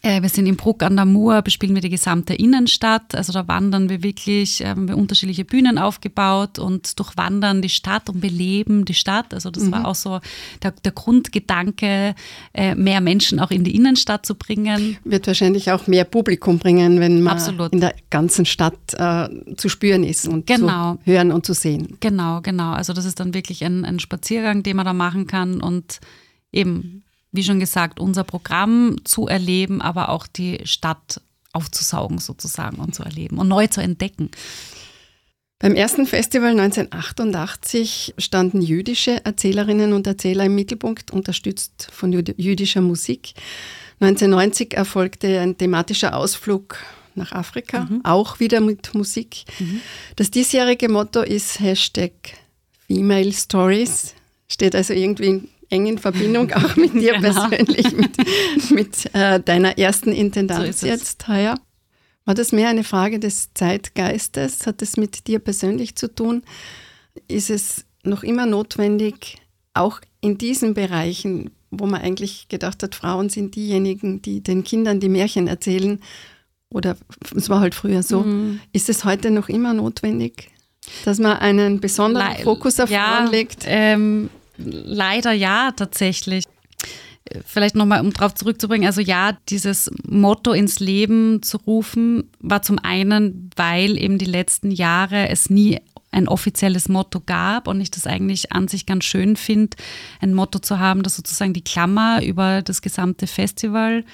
wir 0.02 0.28
sind 0.28 0.46
in 0.46 0.56
Bruck 0.56 0.84
an 0.84 0.94
der 0.94 1.04
Mur, 1.04 1.42
bespielen 1.42 1.74
wir 1.74 1.82
die 1.82 1.90
gesamte 1.90 2.32
Innenstadt. 2.32 3.14
Also 3.16 3.32
da 3.32 3.48
wandern 3.48 3.88
wir 3.88 4.02
wirklich, 4.02 4.60
äh, 4.60 4.68
haben 4.68 4.86
wir 4.86 4.96
unterschiedliche 4.96 5.44
Bühnen 5.44 5.76
aufgebaut 5.76 6.58
und 6.58 6.98
durchwandern 6.98 7.62
die 7.62 7.68
Stadt 7.68 8.08
und 8.08 8.20
beleben 8.20 8.84
die 8.84 8.94
Stadt. 8.94 9.34
Also 9.34 9.50
das 9.50 9.70
war 9.72 9.86
auch 9.86 9.96
so 9.96 10.20
der, 10.62 10.70
der 10.70 10.92
Grundgedanke, 10.92 12.14
äh, 12.54 12.74
mehr 12.76 13.00
Menschen 13.00 13.40
auch 13.40 13.50
in 13.50 13.64
die 13.64 13.74
Innenstadt 13.74 14.24
zu 14.24 14.36
bringen. 14.36 14.96
Wird 15.04 15.26
wahrscheinlich 15.26 15.72
auch 15.72 15.88
mehr 15.88 16.04
Publikum 16.04 16.58
bringen, 16.58 17.00
wenn 17.00 17.20
man 17.22 17.34
Absolut. 17.34 17.72
in 17.72 17.80
der 17.80 17.94
ganzen 18.08 18.46
Stadt 18.46 18.94
äh, 18.94 19.28
zu 19.56 19.68
spüren 19.68 20.04
ist 20.04 20.28
und 20.28 20.46
Genau. 20.46 20.94
zu 20.94 21.00
hören 21.06 21.32
und 21.32 21.44
zu 21.44 21.54
sehen. 21.54 21.96
Genau, 22.00 22.40
genau. 22.40 22.72
Also 22.72 22.92
das 22.92 23.04
ist 23.04 23.18
dann 23.18 23.34
wirklich 23.34 23.64
ein, 23.64 23.84
ein 23.84 23.98
Spaziergang, 23.98 24.62
den 24.62 24.76
man 24.76 24.86
da 24.86 24.92
machen 24.92 25.26
kann 25.26 25.60
und 25.60 25.98
eben, 26.52 27.02
wie 27.38 27.44
schon 27.44 27.60
gesagt, 27.60 28.00
unser 28.00 28.24
Programm 28.24 28.96
zu 29.04 29.28
erleben, 29.28 29.80
aber 29.80 30.08
auch 30.08 30.26
die 30.26 30.58
Stadt 30.64 31.20
aufzusaugen 31.52 32.18
sozusagen 32.18 32.78
und 32.78 32.96
zu 32.96 33.04
erleben 33.04 33.38
und 33.38 33.46
neu 33.46 33.68
zu 33.68 33.80
entdecken. 33.80 34.32
Beim 35.60 35.76
ersten 35.76 36.04
Festival 36.04 36.50
1988 36.50 38.14
standen 38.18 38.60
jüdische 38.60 39.24
Erzählerinnen 39.24 39.92
und 39.92 40.06
Erzähler 40.08 40.46
im 40.46 40.56
Mittelpunkt, 40.56 41.12
unterstützt 41.12 41.88
von 41.92 42.12
jüd- 42.12 42.34
jüdischer 42.36 42.80
Musik. 42.80 43.34
1990 44.00 44.74
erfolgte 44.74 45.38
ein 45.38 45.56
thematischer 45.56 46.16
Ausflug 46.16 46.76
nach 47.14 47.30
Afrika, 47.30 47.88
auch 48.02 48.40
wieder 48.40 48.60
mit 48.60 48.94
Musik. 48.94 49.44
Das 50.16 50.32
diesjährige 50.32 50.88
Motto 50.88 51.22
ist 51.22 51.60
Hashtag 51.60 52.12
Female 52.88 53.32
Stories, 53.32 54.14
steht 54.48 54.74
also 54.74 54.92
irgendwie 54.92 55.26
in 55.26 55.48
eng 55.70 55.86
in 55.86 55.98
Verbindung 55.98 56.52
auch 56.54 56.76
mit 56.76 56.94
dir 56.94 57.14
Genau. 57.14 57.48
persönlich, 57.48 57.92
mit, 57.92 58.70
mit 58.70 59.14
äh, 59.14 59.40
deiner 59.40 59.78
ersten 59.78 60.12
Intendanz 60.12 60.80
So 60.80 60.86
jetzt 60.86 61.28
heuer. 61.28 61.58
War 62.24 62.34
das 62.34 62.52
mehr 62.52 62.68
eine 62.68 62.84
Frage 62.84 63.18
des 63.18 63.54
Zeitgeistes? 63.54 64.66
Hat 64.66 64.82
es 64.82 64.96
mit 64.96 65.26
dir 65.26 65.38
persönlich 65.38 65.96
zu 65.96 66.14
tun? 66.14 66.42
Ist 67.26 67.48
es 67.50 67.84
noch 68.04 68.22
immer 68.22 68.46
notwendig, 68.46 69.38
auch 69.74 70.00
in 70.20 70.36
diesen 70.38 70.74
Bereichen, 70.74 71.50
wo 71.70 71.86
man 71.86 72.00
eigentlich 72.00 72.48
gedacht 72.48 72.82
hat, 72.82 72.94
Frauen 72.94 73.28
sind 73.28 73.54
diejenigen, 73.54 74.20
die 74.22 74.40
den 74.42 74.62
Kindern 74.64 75.00
die 75.00 75.08
Märchen 75.08 75.48
erzählen, 75.48 76.00
oder 76.70 76.96
es 77.34 77.48
war 77.48 77.60
halt 77.60 77.74
früher 77.74 78.02
so, 78.02 78.20
Mhm. 78.20 78.60
ist 78.72 78.88
es 78.90 79.04
heute 79.04 79.30
noch 79.30 79.48
immer 79.48 79.72
notwendig, 79.74 80.50
dass 81.06 81.18
man 81.18 81.38
einen 81.38 81.80
besonderen 81.80 82.26
Lei- 82.28 82.42
Fokus 82.42 82.78
auf 82.78 82.90
ja, 82.90 83.16
Frauen 83.22 83.30
legt? 83.30 83.64
Ähm, 83.66 84.28
leider 84.58 85.32
ja, 85.32 85.72
tatsächlich. 85.72 86.44
Vielleicht 87.44 87.74
nochmal, 87.74 88.00
um 88.00 88.12
darauf 88.12 88.34
zurückzubringen, 88.34 88.86
also 88.86 89.02
ja, 89.02 89.36
dieses 89.50 89.90
Motto 90.06 90.52
ins 90.52 90.80
Leben 90.80 91.42
zu 91.42 91.58
rufen, 91.58 92.30
war 92.40 92.62
zum 92.62 92.78
einen, 92.78 93.50
weil 93.54 93.98
eben 93.98 94.16
die 94.16 94.24
letzten 94.24 94.70
Jahre 94.70 95.28
es 95.28 95.50
nie 95.50 95.78
ein 96.10 96.26
offizielles 96.26 96.88
Motto 96.88 97.20
gab 97.20 97.68
und 97.68 97.80
ich 97.82 97.90
das 97.90 98.06
eigentlich 98.06 98.52
an 98.52 98.66
sich 98.66 98.86
ganz 98.86 99.04
schön 99.04 99.36
finde, 99.36 99.76
ein 100.20 100.32
Motto 100.32 100.58
zu 100.58 100.78
haben, 100.78 101.02
das 101.02 101.16
sozusagen 101.16 101.52
die 101.52 101.62
Klammer 101.62 102.22
über 102.24 102.62
das 102.62 102.80
gesamte 102.80 103.26
Festival 103.26 104.04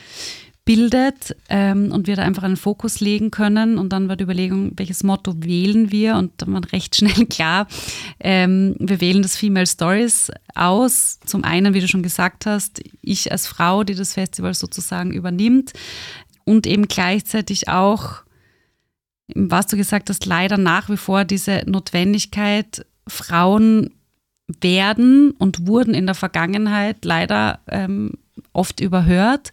bildet 0.65 1.37
ähm, 1.51 1.93
und 1.93 2.07
wir 2.07 2.17
da 2.17 2.23
einfach 2.23 2.43
einen 2.43 2.57
Fokus 2.57 3.01
legen 3.01 3.31
können. 3.31 3.77
Und 3.77 3.93
dann 3.93 4.09
war 4.09 4.17
die 4.17 4.25
Überlegung, 4.25 4.73
welches 4.77 5.03
Motto 5.03 5.35
wählen 5.43 5.93
wir? 5.93 6.17
Und 6.17 6.33
dann 6.39 6.55
war 6.55 6.73
recht 6.73 6.97
schnell 6.97 7.27
klar, 7.27 7.67
ähm, 8.21 8.75
wir 8.79 9.01
wählen 9.01 9.23
das 9.23 9.37
Female 9.37 9.67
Stories 9.67 10.31
aus. 10.55 11.21
Zum 11.27 11.45
einen, 11.45 11.75
wie 11.75 11.81
du 11.81 11.89
schon 11.89 12.03
gesagt 12.03 12.47
hast, 12.47 12.83
ich 13.03 13.31
als 13.31 13.47
Frau, 13.47 13.85
die 13.85 13.95
das 13.95 14.15
Festival 14.15 14.55
sozusagen 14.55 15.13
übernimmt 15.13 15.73
und 16.45 16.67
eben 16.67 16.89
gleichzeitig 16.89 17.69
auch, 17.69 18.23
was 19.35 19.67
du 19.67 19.77
gesagt 19.77 20.09
hast, 20.11 20.25
leider 20.27 20.57
nach 20.59 20.89
wie 20.89 20.97
vor 20.97 21.25
diese 21.25 21.63
Notwendigkeit, 21.67 22.87
Frauen 23.07 23.91
werden 24.61 25.33
und 25.33 25.67
wurden 25.67 25.95
in 25.95 26.07
der 26.07 26.15
Vergangenheit 26.15 27.05
leider 27.05 27.61
ähm, 27.69 28.13
oft 28.53 28.81
überhört. 28.81 29.53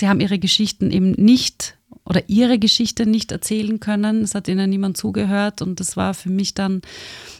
Sie 0.00 0.08
haben 0.08 0.20
ihre 0.20 0.38
Geschichten 0.38 0.90
eben 0.90 1.12
nicht 1.12 1.76
oder 2.06 2.22
ihre 2.26 2.58
Geschichte 2.58 3.04
nicht 3.04 3.32
erzählen 3.32 3.80
können. 3.80 4.22
Es 4.22 4.34
hat 4.34 4.48
ihnen 4.48 4.70
niemand 4.70 4.96
zugehört 4.96 5.60
und 5.60 5.78
das 5.78 5.94
war 5.94 6.14
für 6.14 6.30
mich 6.30 6.54
dann 6.54 6.80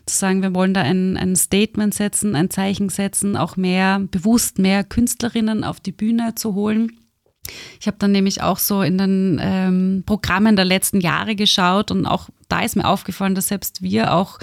zu 0.05 0.19
sagen, 0.19 0.43
wir 0.43 0.55
wollen 0.55 0.75
da 0.75 0.83
ein, 0.83 1.17
ein 1.17 1.37
Statement 1.37 1.95
setzen, 1.95 2.37
ein 2.37 2.51
Zeichen 2.51 2.91
setzen, 2.91 3.35
auch 3.35 3.57
mehr 3.57 4.01
bewusst 4.11 4.59
mehr 4.59 4.85
Künstlerinnen 4.85 5.65
auf 5.65 5.81
die 5.81 5.93
Bühne 5.93 6.35
zu 6.35 6.55
holen. 6.55 6.93
Ich 7.81 7.87
habe 7.87 7.97
dann 7.99 8.13
nämlich 8.13 8.43
auch 8.43 8.59
so 8.59 8.83
in 8.83 8.99
den 8.99 9.41
ähm, 9.43 10.03
Programmen 10.05 10.55
der 10.55 10.67
letzten 10.67 11.01
Jahre 11.01 11.37
geschaut 11.37 11.91
und 11.91 12.05
auch 12.05 12.29
da 12.51 12.61
ist 12.61 12.77
mir 12.77 12.87
aufgefallen, 12.87 13.35
dass 13.35 13.49
selbst 13.49 13.81
wir 13.81 14.13
auch 14.13 14.39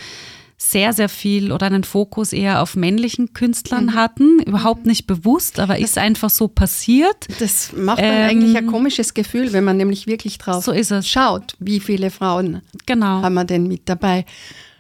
sehr, 0.60 0.92
sehr 0.92 1.08
viel 1.08 1.52
oder 1.52 1.68
einen 1.68 1.84
Fokus 1.84 2.34
eher 2.34 2.64
auf 2.64 2.76
männlichen 2.76 3.34
Künstlern 3.34 3.94
hatten. 3.94 4.40
Überhaupt 4.40 4.88
nicht 4.88 5.06
bewusst, 5.06 5.60
aber 5.60 5.78
ist 5.78 6.00
einfach 6.00 6.32
so 6.32 6.48
passiert. 6.48 7.28
Das 7.40 7.74
macht 7.74 8.00
man 8.02 8.06
Ähm, 8.12 8.30
eigentlich 8.30 8.58
ein 8.58 8.66
komisches 8.68 9.14
Gefühl, 9.14 9.54
wenn 9.54 9.64
man 9.64 9.78
nämlich 9.78 10.08
wirklich 10.08 10.40
drauf 10.40 10.64
So 10.66 10.72
ist 10.72 10.90
es. 10.92 11.08
schaut, 11.08 11.56
wie 11.60 11.80
viele 11.80 12.10
Frauen 12.10 12.62
Genau, 12.88 13.22
haben 13.22 13.36
wir 13.36 13.46
denn 13.46 13.68
mit 13.68 13.88
dabei. 13.88 14.26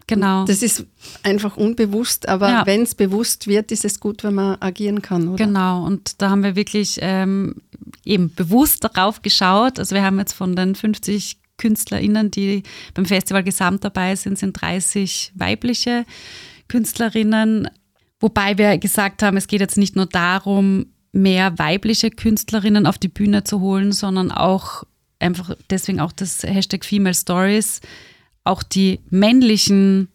genau. 0.08 0.46
Das 0.46 0.64
ist 0.64 0.86
einfach 1.22 1.58
unbewusst, 1.58 2.28
aber 2.28 2.50
Ja. 2.50 2.66
wenn 2.66 2.82
es 2.82 2.96
bewusst 2.96 3.46
wird, 3.46 3.72
ist 3.72 3.86
es 3.86 4.00
gut, 4.00 4.24
wenn 4.24 4.34
man 4.34 4.58
agieren 4.60 5.04
kann, 5.04 5.28
oder? 5.28 5.46
Genau, 5.46 5.86
und 5.86 6.22
da 6.24 6.32
haben 6.32 6.42
wir 6.44 6.56
wirklich 6.56 6.98
ähm, 7.02 7.56
eben 8.04 8.34
bewusst 8.34 8.84
darauf 8.84 9.22
geschaut. 9.22 9.78
Also 9.78 9.94
wir 9.94 10.04
haben 10.04 10.18
jetzt 10.18 10.34
von 10.34 10.56
den 10.56 10.74
50 10.74 11.38
KünstlerInnen, 11.58 12.32
die 12.32 12.64
beim 12.94 13.06
Festival 13.06 13.44
gesamt 13.44 13.84
dabei 13.84 14.16
sind, 14.16 14.38
sind 14.38 14.60
30 14.60 15.34
weibliche 15.36 16.06
Künstlerinnen. 16.68 17.70
Wobei 18.20 18.58
wir 18.58 18.78
gesagt 18.78 19.24
haben, 19.24 19.38
es 19.38 19.48
geht 19.48 19.62
jetzt 19.62 19.78
nicht 19.78 19.96
nur 19.96 20.06
darum, 20.06 20.88
mehr 21.12 21.58
weibliche 21.58 22.12
Künstlerinnen 22.12 22.86
auf 22.86 22.98
die 22.98 23.08
Bühne 23.08 23.44
zu 23.44 23.60
holen, 23.60 23.92
sondern 23.92 24.32
auch 24.32 24.84
einfach 25.20 25.56
deswegen 25.70 26.00
auch 26.00 26.12
das 26.12 26.44
Hashtag 26.44 26.86
Female 26.86 27.16
Stories, 27.16 27.82
auch 28.44 28.64
die 28.64 29.00
männlichen 29.10 30.10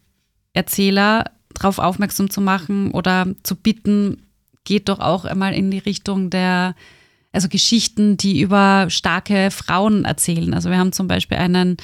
Erzähler 0.52 1.30
darauf 1.54 1.78
aufmerksam 1.78 2.30
zu 2.30 2.40
machen 2.40 2.90
oder 2.92 3.26
zu 3.42 3.56
bitten, 3.56 4.22
geht 4.64 4.88
doch 4.88 5.00
auch 5.00 5.24
einmal 5.24 5.54
in 5.54 5.70
die 5.70 5.78
Richtung 5.78 6.30
der, 6.30 6.74
also 7.32 7.48
Geschichten, 7.48 8.16
die 8.16 8.40
über 8.40 8.86
starke 8.88 9.50
Frauen 9.50 10.04
erzählen. 10.04 10.52
Also 10.54 10.70
wir 10.70 10.78
haben 10.78 10.92
zum 10.92 11.08
Beispiel 11.08 11.38
einen, 11.38 11.78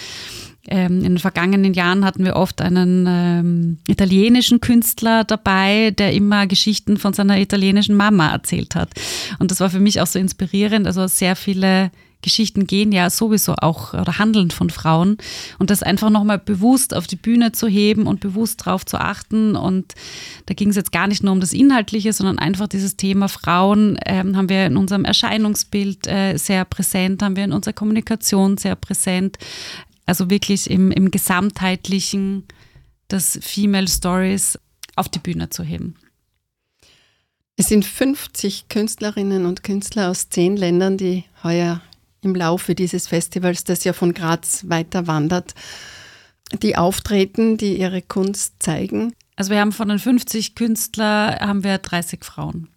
ähm, 0.68 0.98
in 0.98 1.14
den 1.14 1.18
vergangenen 1.18 1.72
Jahren 1.72 2.04
hatten 2.04 2.24
wir 2.24 2.36
oft 2.36 2.60
einen 2.60 3.06
ähm, 3.08 3.78
italienischen 3.88 4.60
Künstler 4.60 5.24
dabei, 5.24 5.90
der 5.92 6.12
immer 6.12 6.46
Geschichten 6.46 6.98
von 6.98 7.14
seiner 7.14 7.40
italienischen 7.40 7.96
Mama 7.96 8.30
erzählt 8.30 8.74
hat. 8.74 8.90
Und 9.38 9.50
das 9.50 9.60
war 9.60 9.70
für 9.70 9.80
mich 9.80 10.00
auch 10.00 10.06
so 10.06 10.18
inspirierend. 10.18 10.86
Also 10.86 11.06
sehr 11.06 11.34
viele 11.34 11.90
Geschichten 12.20 12.66
gehen 12.66 12.90
ja 12.90 13.10
sowieso 13.10 13.54
auch 13.54 13.94
oder 13.94 14.18
handeln 14.18 14.50
von 14.50 14.70
Frauen 14.70 15.18
und 15.58 15.70
das 15.70 15.82
einfach 15.82 16.10
nochmal 16.10 16.38
bewusst 16.38 16.94
auf 16.94 17.06
die 17.06 17.16
Bühne 17.16 17.52
zu 17.52 17.68
heben 17.68 18.06
und 18.06 18.20
bewusst 18.20 18.66
darauf 18.66 18.84
zu 18.84 18.98
achten. 18.98 19.54
Und 19.54 19.94
da 20.46 20.54
ging 20.54 20.70
es 20.70 20.76
jetzt 20.76 20.90
gar 20.90 21.06
nicht 21.06 21.22
nur 21.22 21.32
um 21.32 21.40
das 21.40 21.52
Inhaltliche, 21.52 22.12
sondern 22.12 22.38
einfach 22.38 22.66
dieses 22.66 22.96
Thema 22.96 23.28
Frauen 23.28 23.98
ähm, 24.04 24.36
haben 24.36 24.48
wir 24.48 24.66
in 24.66 24.76
unserem 24.76 25.04
Erscheinungsbild 25.04 26.08
äh, 26.08 26.36
sehr 26.36 26.64
präsent, 26.64 27.22
haben 27.22 27.36
wir 27.36 27.44
in 27.44 27.52
unserer 27.52 27.74
Kommunikation 27.74 28.56
sehr 28.56 28.74
präsent. 28.74 29.38
Also 30.04 30.28
wirklich 30.28 30.70
im, 30.70 30.90
im 30.90 31.10
Gesamtheitlichen 31.10 32.44
das 33.08 33.38
Female 33.42 33.88
Stories 33.88 34.58
auf 34.96 35.08
die 35.08 35.18
Bühne 35.20 35.50
zu 35.50 35.62
heben. 35.62 35.94
Es 37.56 37.66
sind 37.66 37.84
50 37.84 38.68
Künstlerinnen 38.68 39.44
und 39.44 39.64
Künstler 39.64 40.10
aus 40.10 40.28
zehn 40.28 40.56
Ländern, 40.56 40.96
die 40.96 41.24
heuer 41.42 41.82
im 42.22 42.34
Laufe 42.34 42.74
dieses 42.74 43.08
Festivals, 43.08 43.64
das 43.64 43.84
ja 43.84 43.92
von 43.92 44.14
Graz 44.14 44.64
weiter 44.68 45.06
wandert, 45.06 45.54
die 46.62 46.76
auftreten, 46.76 47.56
die 47.56 47.78
ihre 47.78 48.02
Kunst 48.02 48.54
zeigen. 48.58 49.14
Also 49.36 49.50
wir 49.50 49.60
haben 49.60 49.72
von 49.72 49.88
den 49.88 49.98
50 49.98 50.54
Künstlern 50.54 51.38
haben 51.38 51.62
wir 51.62 51.78
30 51.78 52.24
Frauen. 52.24 52.68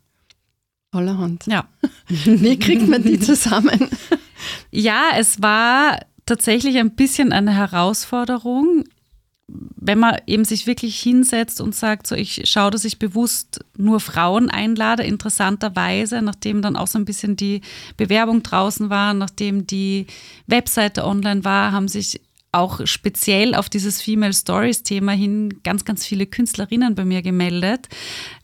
Allerhand. 0.91 1.47
Ja. 1.47 1.67
Wie 2.07 2.59
kriegt 2.59 2.87
man 2.87 3.03
die 3.03 3.19
zusammen? 3.19 3.89
Ja, 4.71 5.11
es 5.17 5.43
war 5.43 5.99
tatsächlich 6.25 6.79
ein 6.79 6.95
bisschen 6.95 7.31
eine 7.31 7.53
Herausforderung 7.53 8.85
wenn 9.75 9.99
man 9.99 10.17
eben 10.27 10.45
sich 10.45 10.67
wirklich 10.67 10.99
hinsetzt 10.99 11.61
und 11.61 11.75
sagt, 11.75 12.07
so 12.07 12.15
ich 12.15 12.43
schaue, 12.45 12.71
dass 12.71 12.85
ich 12.85 12.99
bewusst 12.99 13.65
nur 13.77 13.99
Frauen 13.99 14.49
einlade, 14.49 15.03
interessanterweise, 15.03 16.21
nachdem 16.21 16.61
dann 16.61 16.75
auch 16.75 16.87
so 16.87 16.99
ein 16.99 17.05
bisschen 17.05 17.35
die 17.35 17.61
Bewerbung 17.97 18.43
draußen 18.43 18.89
war, 18.89 19.13
nachdem 19.13 19.67
die 19.67 20.07
Webseite 20.47 21.05
online 21.05 21.43
war, 21.43 21.71
haben 21.71 21.87
sich 21.87 22.21
auch 22.53 22.85
speziell 22.85 23.55
auf 23.55 23.69
dieses 23.69 24.01
Female 24.01 24.33
Stories 24.33 24.83
Thema 24.83 25.13
hin 25.13 25.61
ganz, 25.63 25.85
ganz 25.85 26.05
viele 26.05 26.25
Künstlerinnen 26.25 26.95
bei 26.95 27.05
mir 27.05 27.21
gemeldet 27.21 27.87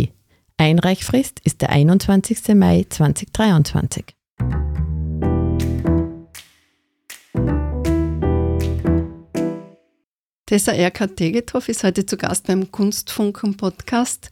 Einreichfrist 0.58 1.40
ist 1.44 1.62
der 1.62 1.70
21. 1.70 2.56
Mai 2.56 2.86
2023. 2.90 4.17
Tessa 10.48 10.72
Erkert 10.72 11.18
Tegethoff 11.18 11.68
ist 11.68 11.84
heute 11.84 12.06
zu 12.06 12.16
Gast 12.16 12.48
beim 12.48 12.72
Kunstfunken 12.72 13.58
Podcast. 13.58 14.30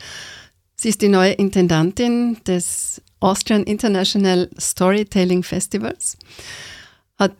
Sie 0.74 0.88
ist 0.88 1.02
die 1.02 1.10
neue 1.10 1.34
Intendantin 1.34 2.38
des 2.48 3.02
Austrian 3.20 3.64
International 3.64 4.50
Storytelling 4.58 5.44
Festivals, 5.44 6.18
hat 7.20 7.36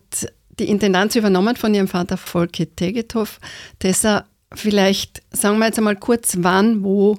die 0.58 0.68
Intendanz 0.68 1.16
übernommen 1.16 1.56
von 1.56 1.72
ihrem 1.74 1.88
Vater 1.88 2.18
Volke 2.18 2.66
Tegethoff. 2.66 3.40
Tessa, 3.78 4.26
vielleicht 4.52 5.22
sagen 5.30 5.58
wir 5.58 5.66
jetzt 5.66 5.78
einmal 5.78 5.96
kurz, 5.96 6.36
wann, 6.40 6.84
wo 6.84 7.18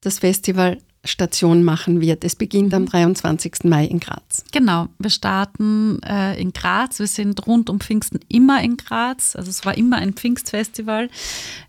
das 0.00 0.18
Festival 0.18 0.78
Station 1.08 1.64
machen 1.64 2.00
wird. 2.00 2.24
Es 2.24 2.36
beginnt 2.36 2.74
am 2.74 2.86
23. 2.86 3.64
Mhm. 3.64 3.70
Mai 3.70 3.84
in 3.86 4.00
Graz. 4.00 4.44
Genau, 4.52 4.88
wir 4.98 5.10
starten 5.10 6.00
äh, 6.02 6.40
in 6.40 6.52
Graz. 6.52 6.98
Wir 6.98 7.06
sind 7.06 7.46
rund 7.46 7.70
um 7.70 7.80
Pfingsten 7.80 8.20
immer 8.28 8.62
in 8.62 8.76
Graz. 8.76 9.36
Also 9.36 9.50
es 9.50 9.64
war 9.64 9.76
immer 9.76 9.96
ein 9.96 10.12
Pfingstfestival. 10.12 11.08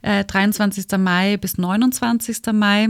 Äh, 0.01 0.25
23. 0.25 0.85
Mai 0.97 1.37
bis 1.37 1.57
29. 1.57 2.39
Mai. 2.53 2.89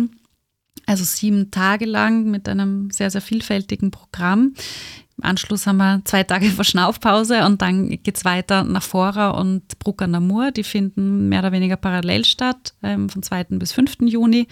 Also 0.85 1.03
sieben 1.03 1.51
Tage 1.51 1.85
lang 1.85 2.25
mit 2.31 2.49
einem 2.49 2.89
sehr, 2.89 3.11
sehr 3.11 3.21
vielfältigen 3.21 3.91
Programm. 3.91 4.53
Im 5.17 5.23
Anschluss 5.23 5.67
haben 5.67 5.77
wir 5.77 6.01
zwei 6.05 6.23
Tage 6.23 6.45
Verschnaufpause 6.49 7.45
und 7.45 7.61
dann 7.61 7.89
geht 7.89 8.17
es 8.17 8.25
weiter 8.25 8.63
nach 8.63 8.83
Fora 8.83 9.31
und 9.31 9.77
Bruck 9.79 10.01
an 10.01 10.13
der 10.13 10.21
Mur. 10.21 10.51
Die 10.51 10.63
finden 10.63 11.29
mehr 11.29 11.39
oder 11.39 11.51
weniger 11.51 11.75
parallel 11.75 12.25
statt, 12.25 12.73
ähm, 12.81 13.09
von 13.09 13.21
2. 13.21 13.45
bis 13.51 13.73
5. 13.73 13.97
Juni. 14.01 14.47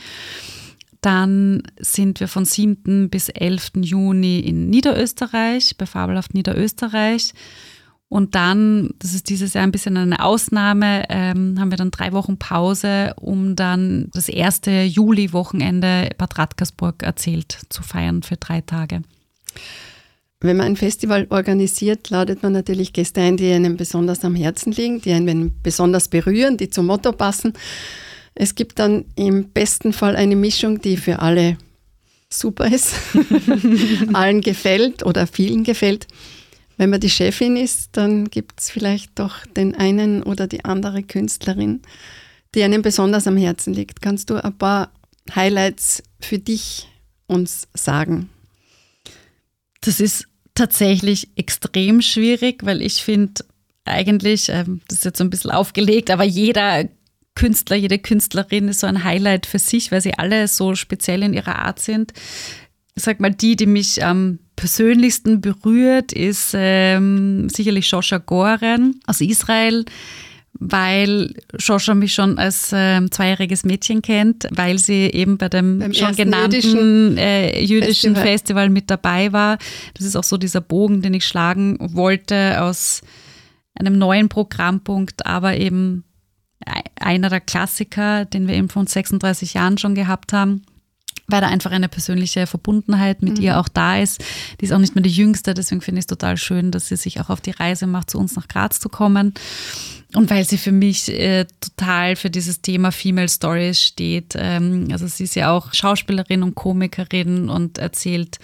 Dann 1.08 1.64
sind 1.80 2.20
wir 2.20 2.28
von 2.28 2.44
7. 2.44 3.10
bis 3.10 3.30
11. 3.30 3.72
Juni 3.78 4.42
in 4.42 4.70
Niederösterreich, 4.70 5.78
bei 5.78 5.86
Fabelhaft 5.86 6.34
Niederösterreich. 6.34 7.32
Und 8.10 8.36
dann, 8.36 8.90
das 9.00 9.14
ist 9.14 9.30
dieses 9.30 9.54
Jahr 9.54 9.64
ein 9.64 9.72
bisschen 9.72 9.96
eine 9.96 10.22
Ausnahme, 10.22 11.06
ähm, 11.08 11.56
haben 11.62 11.72
wir 11.72 11.78
dann 11.78 11.92
drei 11.92 12.12
Wochen 12.12 12.38
Pause, 12.38 13.14
um 13.22 13.56
dann 13.56 14.10
das 14.14 14.28
erste 14.28 14.84
Juli-Wochenende 14.84 16.10
Bad 16.18 16.38
Radkersburg 16.38 17.04
erzählt 17.04 17.58
zu 17.70 17.84
feiern 17.84 18.22
für 18.22 18.36
drei 18.36 18.60
Tage. 18.60 19.02
Wenn 20.42 20.58
man 20.58 20.66
ein 20.66 20.76
Festival 20.76 21.28
organisiert, 21.30 22.10
ladet 22.10 22.44
man 22.44 22.52
natürlich 22.52 22.92
Gäste 22.92 23.22
ein, 23.22 23.38
die 23.38 23.50
einem 23.54 23.78
besonders 23.78 24.26
am 24.26 24.36
Herzen 24.36 24.74
liegen, 24.74 25.00
die 25.00 25.14
einen 25.14 25.58
besonders 25.64 26.10
berühren, 26.10 26.58
die 26.58 26.70
zum 26.70 26.88
Motto 26.88 27.14
passen. 27.14 27.54
Es 28.40 28.54
gibt 28.54 28.78
dann 28.78 29.06
im 29.16 29.50
besten 29.50 29.94
Fall 29.94 30.16
eine 30.16 30.36
Mischung, 30.36 30.80
die 30.80 30.96
für 30.98 31.20
alle 31.20 31.58
super 32.30 32.72
ist, 32.72 32.94
allen 34.14 34.42
gefällt 34.42 35.04
oder 35.04 35.26
vielen 35.26 35.64
gefällt. 35.64 36.06
Wenn 36.78 36.92
man 36.92 37.00
die 37.00 37.10
Chefin 37.10 37.56
ist, 37.58 37.90
dann 37.94 38.30
gibt 38.30 38.60
es 38.62 38.70
vielleicht 38.70 39.18
doch 39.18 39.44
den 39.48 39.74
einen 39.74 40.22
oder 40.22 40.46
die 40.46 40.66
andere 40.66 41.02
Künstlerin, 41.02 41.82
die 42.54 42.62
einem 42.62 42.84
besonders 42.84 43.26
am 43.26 43.38
Herzen 43.38 43.74
liegt. 43.74 44.04
Kannst 44.04 44.30
du 44.30 44.36
ein 44.36 44.56
paar 44.56 44.92
Highlights 45.34 46.04
für 46.20 46.38
dich 46.38 46.88
uns 47.26 47.68
sagen? 47.74 48.30
Das 49.82 50.00
ist 50.00 50.28
tatsächlich 50.54 51.30
extrem 51.36 52.04
schwierig, 52.04 52.64
weil 52.64 52.84
ich 52.84 53.02
finde, 53.02 53.46
eigentlich, 53.84 54.50
ähm, 54.50 54.82
das 54.88 55.00
ist 55.00 55.06
jetzt 55.06 55.18
so 55.18 55.24
ein 55.24 55.32
bisschen 55.32 55.52
aufgelegt, 55.52 56.12
aber 56.12 56.24
jeder 56.24 56.88
Künstler, 57.38 57.76
jede 57.76 58.00
Künstlerin 58.00 58.68
ist 58.68 58.80
so 58.80 58.88
ein 58.88 59.04
Highlight 59.04 59.46
für 59.46 59.60
sich, 59.60 59.92
weil 59.92 60.02
sie 60.02 60.16
alle 60.16 60.48
so 60.48 60.74
speziell 60.74 61.22
in 61.22 61.34
ihrer 61.34 61.60
Art 61.60 61.80
sind. 61.80 62.12
Ich 62.96 63.04
sag 63.04 63.20
mal, 63.20 63.30
die, 63.30 63.56
die 63.56 63.68
mich 63.68 64.04
am 64.04 64.40
persönlichsten 64.56 65.40
berührt, 65.40 66.14
ist 66.14 66.54
ähm, 66.56 67.48
sicherlich 67.48 67.88
Shosha 67.88 68.18
Goren 68.18 69.00
aus 69.06 69.22
Israel, 69.22 69.86
weil 70.54 71.32
Joscha 71.60 71.94
mich 71.94 72.16
schon 72.16 72.40
als 72.40 72.74
äh, 72.74 73.08
zweijähriges 73.08 73.64
Mädchen 73.66 74.02
kennt, 74.02 74.48
weil 74.50 74.80
sie 74.80 75.04
eben 75.06 75.38
bei 75.38 75.48
dem 75.48 75.78
Beim 75.78 75.94
schon 75.94 76.16
genannten 76.16 76.56
jüdischen 76.56 77.18
äh, 77.20 77.62
jüdischen 77.62 78.16
Festival. 78.16 78.24
Festival. 78.24 78.70
mit 78.72 78.90
dabei 78.90 79.32
war. 79.32 79.60
Das 79.94 80.08
ist 80.08 80.16
auch 80.16 80.24
so 80.24 80.38
dieser 80.38 80.62
Bogen, 80.62 81.04
den 81.04 81.14
ich 81.14 81.28
schlagen 81.28 81.78
wollte 81.80 82.64
aus 82.64 83.04
einem 83.76 84.00
neuen 84.00 84.28
Programmpunkt, 84.28 85.28
aber 85.28 85.58
eben 85.58 86.04
einer 87.00 87.30
der 87.30 87.42
Klassiker, 87.42 88.26
den 88.26 88.48
wir 88.48 88.56
eben 88.56 88.70
von 88.70 88.88
36 88.88 89.54
Jahren 89.54 89.78
schon 89.78 89.96
gehabt 89.96 90.34
haben 90.34 90.64
weil 91.28 91.42
da 91.42 91.48
einfach 91.48 91.72
eine 91.72 91.90
persönliche 91.90 92.48
Verbundenheit 92.48 93.22
mit 93.22 93.38
ihr 93.40 93.60
auch 93.60 93.68
da 93.68 94.00
ist. 94.00 94.24
Die 94.60 94.66
ist 94.66 94.72
auch 94.72 94.78
nicht 94.80 94.96
mehr 94.96 95.02
die 95.02 95.10
jüngste, 95.10 95.54
deswegen 95.54 95.82
finde 95.82 96.00
ich 96.00 96.04
es 96.04 96.08
total 96.08 96.38
schön, 96.38 96.72
dass 96.72 96.88
sie 96.88 96.96
sich 96.96 97.20
auch 97.20 97.30
auf 97.30 97.42
die 97.42 97.52
Reise 97.52 97.86
macht, 97.86 98.10
zu 98.10 98.18
uns 98.18 98.36
nach 98.36 98.48
Graz 98.48 98.80
zu 98.80 98.88
kommen. 98.88 99.34
Und 100.16 100.30
weil 100.30 100.46
sie 100.46 100.58
für 100.58 100.72
mich 100.72 101.10
äh, 101.10 101.46
total 101.60 102.16
für 102.16 102.30
dieses 102.30 102.62
Thema 102.62 102.94
Female 102.94 103.28
Stories 103.28 103.82
steht. 103.82 104.36
Ähm, 104.38 104.88
also 104.92 105.06
sie 105.06 105.26
ist 105.26 105.36
ja 105.36 105.52
auch 105.52 105.74
Schauspielerin 105.74 106.44
und 106.44 106.56
Komikerin 106.56 107.50
und 107.50 107.78
erzählt 107.78 108.40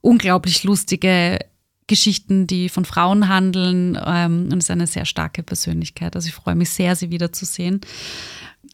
unglaublich 0.00 0.62
lustige 0.62 1.40
Geschichten, 1.88 2.46
die 2.46 2.68
von 2.68 2.84
Frauen 2.84 3.28
handeln 3.28 3.98
ähm, 4.04 4.48
und 4.52 4.58
ist 4.58 4.70
eine 4.70 4.86
sehr 4.86 5.04
starke 5.04 5.42
Persönlichkeit. 5.42 6.14
Also 6.14 6.28
ich 6.28 6.34
freue 6.34 6.54
mich 6.54 6.70
sehr, 6.70 6.94
sie 6.94 7.10
wiederzusehen. 7.10 7.80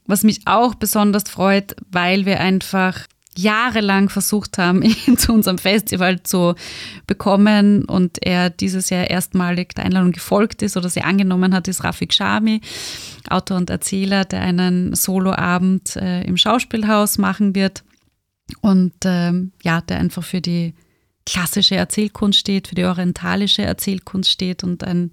Was 0.06 0.22
mich 0.22 0.42
auch 0.44 0.74
besonders 0.74 1.24
freut, 1.24 1.74
weil 1.90 2.26
wir 2.26 2.40
einfach 2.40 3.06
jahrelang 3.36 4.08
versucht 4.08 4.58
haben, 4.58 4.82
ihn 5.06 5.16
zu 5.16 5.32
unserem 5.32 5.58
Festival 5.58 6.22
zu 6.22 6.54
bekommen 7.06 7.84
und 7.84 8.24
er 8.24 8.50
dieses 8.50 8.90
Jahr 8.90 9.08
erstmalig 9.08 9.74
der 9.74 9.84
Einladung 9.86 10.12
gefolgt 10.12 10.62
ist 10.62 10.76
oder 10.76 10.88
sie 10.88 11.02
angenommen 11.02 11.54
hat, 11.54 11.68
ist 11.68 11.84
Rafik 11.84 12.12
Shami, 12.12 12.60
Autor 13.28 13.56
und 13.56 13.70
Erzähler, 13.70 14.24
der 14.24 14.42
einen 14.42 14.94
Soloabend 14.94 15.96
äh, 15.96 16.22
im 16.24 16.36
Schauspielhaus 16.36 17.18
machen 17.18 17.54
wird 17.54 17.84
und 18.60 18.92
ähm, 19.04 19.52
ja, 19.62 19.80
der 19.80 19.98
einfach 19.98 20.22
für 20.22 20.40
die 20.40 20.74
klassische 21.26 21.76
Erzählkunst 21.76 22.38
steht, 22.38 22.68
für 22.68 22.74
die 22.74 22.84
orientalische 22.84 23.62
Erzählkunst 23.62 24.30
steht 24.30 24.64
und 24.64 24.84
ein 24.84 25.10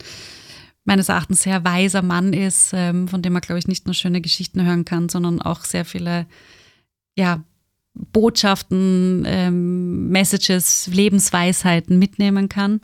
meines 0.84 1.10
Erachtens 1.10 1.44
sehr 1.44 1.64
weiser 1.64 2.02
Mann 2.02 2.34
ist, 2.34 2.72
ähm, 2.74 3.08
von 3.08 3.22
dem 3.22 3.34
man, 3.34 3.42
glaube 3.42 3.60
ich, 3.60 3.68
nicht 3.68 3.86
nur 3.86 3.94
schöne 3.94 4.20
Geschichten 4.20 4.66
hören 4.66 4.84
kann, 4.86 5.10
sondern 5.10 5.42
auch 5.42 5.64
sehr 5.64 5.86
viele 5.86 6.26
ja, 7.16 7.44
Botschaften, 7.94 9.24
ähm, 9.28 10.10
Messages, 10.10 10.88
Lebensweisheiten 10.88 12.00
mitnehmen 12.00 12.50
kann. 12.50 12.82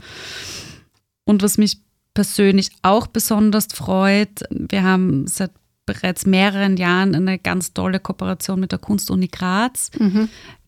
Und 1.25 1.41
was 1.41 1.57
mich 1.57 1.79
persönlich 2.13 2.69
auch 2.81 3.07
besonders 3.07 3.67
freut, 3.73 4.43
wir 4.49 4.83
haben 4.83 5.27
seit 5.27 5.51
bereits 5.85 6.25
mehreren 6.25 6.77
Jahren 6.77 7.15
eine 7.15 7.39
ganz 7.39 7.73
tolle 7.73 7.99
Kooperation 7.99 8.59
mit 8.59 8.71
der 8.71 8.79
Kunstuni 8.79 9.27
Graz. 9.27 9.89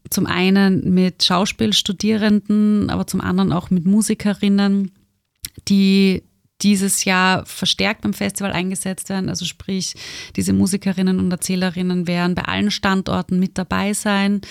Zum 0.09 0.25
einen 0.25 0.93
mit 0.93 1.23
Schauspielstudierenden, 1.23 2.89
aber 2.89 3.07
zum 3.07 3.21
anderen 3.21 3.51
auch 3.51 3.69
mit 3.69 3.85
Musikerinnen, 3.85 4.91
die 5.67 6.23
dieses 6.61 7.05
Jahr 7.05 7.45
verstärkt 7.45 8.01
beim 8.01 8.13
Festival 8.13 8.51
eingesetzt 8.51 9.09
werden. 9.09 9.29
Also 9.29 9.45
sprich, 9.45 9.93
diese 10.35 10.51
Musikerinnen 10.51 11.19
und 11.19 11.31
Erzählerinnen 11.31 12.07
werden 12.07 12.35
bei 12.35 12.43
allen 12.43 12.71
Standorten 12.71 13.39
mit 13.39 13.57
dabei 13.57 13.93
sein 13.93 14.41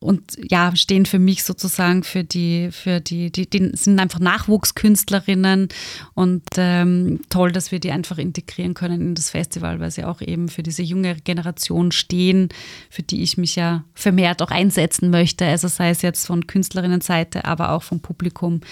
und 0.00 0.38
ja, 0.50 0.74
stehen 0.74 1.04
für 1.04 1.18
mich 1.18 1.44
sozusagen 1.44 2.02
für 2.04 2.24
die, 2.24 2.70
für 2.72 3.00
die, 3.00 3.30
die, 3.30 3.48
die 3.48 3.70
sind 3.74 4.00
einfach 4.00 4.18
Nachwuchskünstlerinnen 4.18 5.68
und 6.14 6.42
ähm, 6.56 7.20
toll, 7.28 7.52
dass 7.52 7.70
wir 7.70 7.80
die 7.80 7.90
einfach 7.90 8.16
integrieren 8.16 8.72
können 8.72 9.00
in 9.02 9.14
das 9.14 9.28
Festival, 9.28 9.78
weil 9.78 9.90
sie 9.90 10.04
auch 10.04 10.22
eben 10.22 10.48
für 10.48 10.62
diese 10.62 10.82
junge 10.82 11.16
Generation 11.16 11.92
stehen, 11.92 12.48
für 12.88 13.02
die 13.02 13.22
ich 13.22 13.36
mich 13.36 13.56
ja 13.56 13.84
vermehrt 13.92 14.40
auch 14.40 14.50
einsetzen 14.50 15.10
möchte. 15.10 15.44
Also 15.44 15.68
sei 15.68 15.90
es 15.90 16.00
jetzt 16.00 16.26
von 16.26 16.46
Künstlerinnenseite, 16.46 17.44
aber 17.44 17.72
auch 17.72 17.82
vom 17.82 18.00
Publikum 18.00 18.62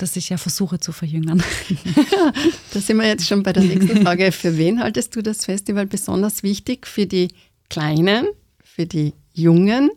das 0.00 0.14
ich 0.14 0.28
ja 0.28 0.36
versuche 0.36 0.78
zu 0.78 0.92
verjüngern. 0.92 1.42
Da 2.72 2.80
sind 2.80 2.98
wir 2.98 3.06
jetzt 3.08 3.26
schon 3.26 3.42
bei 3.42 3.52
der 3.52 3.64
nächsten 3.64 4.02
Frage. 4.02 4.30
Für 4.30 4.56
wen 4.56 4.80
haltest 4.80 5.16
du 5.16 5.22
das 5.22 5.44
Festival 5.46 5.86
besonders 5.86 6.44
wichtig? 6.44 6.86
Für 6.86 7.06
die 7.06 7.28
Kleinen, 7.68 8.28
für 8.62 8.86
die 8.86 9.14
Jungen, 9.34 9.90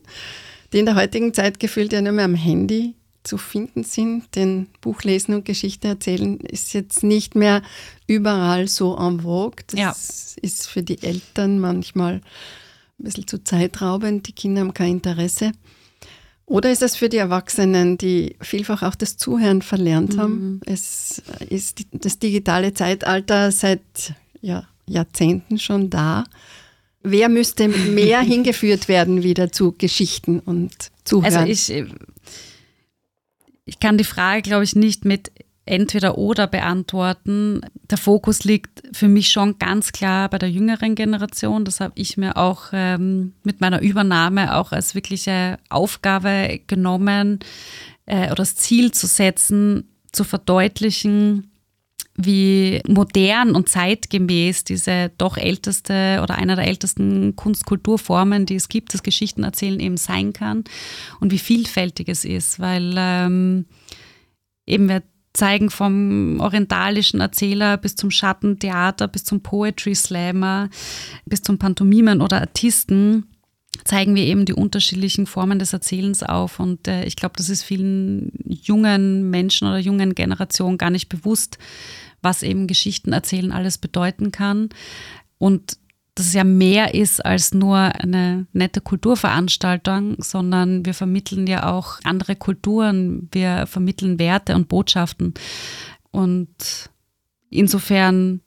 die 0.74 0.80
in 0.80 0.86
der 0.86 0.96
heutigen 0.96 1.34
Zeit 1.34 1.60
gefühlt 1.60 1.94
ja 1.94 2.02
nur 2.02 2.14
mehr 2.14 2.26
am 2.26 2.36
Handy 2.36 2.96
zu 3.24 3.38
finden 3.38 3.84
sind, 3.84 4.36
denn 4.36 4.68
Buchlesen 4.82 5.36
und 5.36 5.46
Geschichte 5.46 5.88
erzählen 5.88 6.40
ist 6.40 6.74
jetzt 6.74 7.04
nicht 7.04 7.36
mehr 7.36 7.62
überall 8.08 8.68
so 8.68 8.98
en 8.98 9.22
vogue. 9.22 9.64
Das 9.68 9.80
Ja. 9.80 9.96
ist 10.42 10.68
für 10.68 10.82
die 10.82 11.02
Eltern 11.04 11.60
manchmal 11.60 12.16
ein 12.16 12.22
bisschen 13.04 13.28
zu 13.28 13.44
zeitraubend. 13.44 14.28
Die 14.28 14.32
Kinder 14.34 14.62
haben 14.62 14.74
kein 14.74 14.94
Interesse. 14.94 15.52
Oder 16.48 16.72
ist 16.72 16.82
es 16.82 16.96
für 16.96 17.10
die 17.10 17.18
Erwachsenen, 17.18 17.98
die 17.98 18.36
vielfach 18.42 18.82
auch 18.84 18.96
das 18.96 19.16
Zuhören 19.18 19.62
verlernt 19.62 20.18
haben? 20.18 20.60
Es 20.66 21.22
ist 21.50 21.86
das 21.92 22.18
digitale 22.20 22.74
Zeitalter 22.74 23.52
seit 23.52 24.16
ja, 24.42 24.68
Jahrzehnten 24.88 25.60
schon 25.60 25.90
da. 25.90 26.24
Wer 27.04 27.30
müsste 27.30 27.68
mehr 27.68 28.22
hingeführt 28.22 28.88
werden 28.88 29.24
wieder 29.24 29.52
zu 29.52 29.74
Geschichten 29.78 30.40
und 30.40 30.74
Zuhören? 31.04 31.36
Also 31.36 31.52
ich, 31.52 31.72
äh, 31.72 31.88
ich 33.66 33.80
kann 33.80 33.98
die 33.98 34.04
Frage, 34.04 34.42
glaube 34.42 34.64
ich, 34.64 34.76
nicht 34.76 35.06
mit 35.06 35.32
entweder 35.66 36.18
oder 36.18 36.48
beantworten. 36.48 37.62
Der 37.90 37.98
Fokus 37.98 38.44
liegt 38.44 38.84
für 38.94 39.08
mich 39.08 39.30
schon 39.32 39.60
ganz 39.60 39.92
klar 39.92 40.30
bei 40.30 40.38
der 40.38 40.50
jüngeren 40.50 40.96
Generation. 40.96 41.66
Das 41.66 41.80
habe 41.80 41.94
ich 41.96 42.18
mir 42.18 42.38
auch 42.38 42.70
ähm, 42.74 43.34
mit 43.44 43.62
meiner 43.62 43.82
Übernahme 43.82 44.56
auch 44.58 44.72
als 44.72 44.96
wirkliche 44.96 45.58
Aufgabe 45.70 46.62
genommen 46.68 47.40
äh, 48.06 48.26
oder 48.26 48.36
das 48.36 48.56
Ziel 48.56 48.92
zu 48.92 49.08
setzen, 49.08 49.88
zu 50.12 50.24
verdeutlichen, 50.24 51.51
wie 52.15 52.82
modern 52.88 53.56
und 53.56 53.69
zeitgemäß 53.69 54.63
diese 54.63 55.12
doch 55.17 55.38
älteste 55.38 56.19
oder 56.21 56.36
einer 56.36 56.56
der 56.56 56.67
ältesten 56.67 57.36
Kunstkulturformen, 57.36 58.45
die 58.45 58.56
es 58.56 58.69
gibt, 58.69 58.93
das 58.93 59.04
Geschichtenerzählen 59.04 59.80
eben 59.80 59.97
sein 59.97 60.34
kann 60.34 60.63
und 61.19 61.32
wie 61.32 61.39
vielfältig 61.39 62.10
es 62.10 62.26
ist, 62.26 62.60
weil 62.60 62.93
ähm, 62.97 63.65
eben 64.65 64.89
wir 64.89 65.04
zeigen 65.34 65.69
vom 65.69 66.41
orientalischen 66.41 67.21
Erzähler 67.21 67.78
bis 67.78 67.95
zum 67.95 68.12
Schattentheater, 68.12 69.08
bis 69.08 69.24
zum 69.24 69.41
Poetry 69.41 69.95
Slammer, 69.95 70.69
bis 71.26 71.41
zum 71.41 71.58
Pantomimen 71.58 72.21
oder 72.21 72.41
Artisten 72.41 73.31
zeigen 73.86 74.16
wir 74.16 74.24
eben 74.24 74.46
die 74.46 74.54
unterschiedlichen 74.54 75.26
Formen 75.26 75.60
des 75.60 75.74
Erzählens 75.74 76.24
auf. 76.24 76.60
Und 76.60 76.88
äh, 76.88 77.06
ich 77.06 77.16
glaube, 77.16 77.34
das 77.38 77.50
ist 77.50 77.64
vielen 77.64 78.32
jungen 78.46 79.30
Menschen 79.30 79.68
oder 79.68 79.80
jungen 79.80 80.14
Generationen 80.16 80.78
gar 80.78 80.90
nicht 80.90 81.10
bewusst, 81.10 81.58
was 82.22 82.44
eben 82.44 82.68
Geschichten 82.68 83.14
erzählen 83.14 83.52
alles 83.52 83.78
bedeuten 83.78 84.32
kann. 84.32 84.70
Und 85.38 85.78
dass 86.16 86.28
es 86.28 86.34
ja 86.34 86.44
mehr 86.44 86.94
ist 86.94 87.26
als 87.26 87.54
nur 87.54 87.78
eine 87.78 88.46
nette 88.52 88.82
Kulturveranstaltung, 88.82 90.18
sondern 90.22 90.86
wir 90.86 90.94
vermitteln 90.94 91.48
ja 91.48 91.72
auch 91.72 92.00
andere 92.04 92.36
Kulturen, 92.36 93.30
wir 93.32 93.66
vermitteln 93.66 94.20
Werte 94.20 94.56
und 94.56 94.68
Botschaften. 94.68 95.34
Und 96.12 96.90
insofern, 97.50 98.42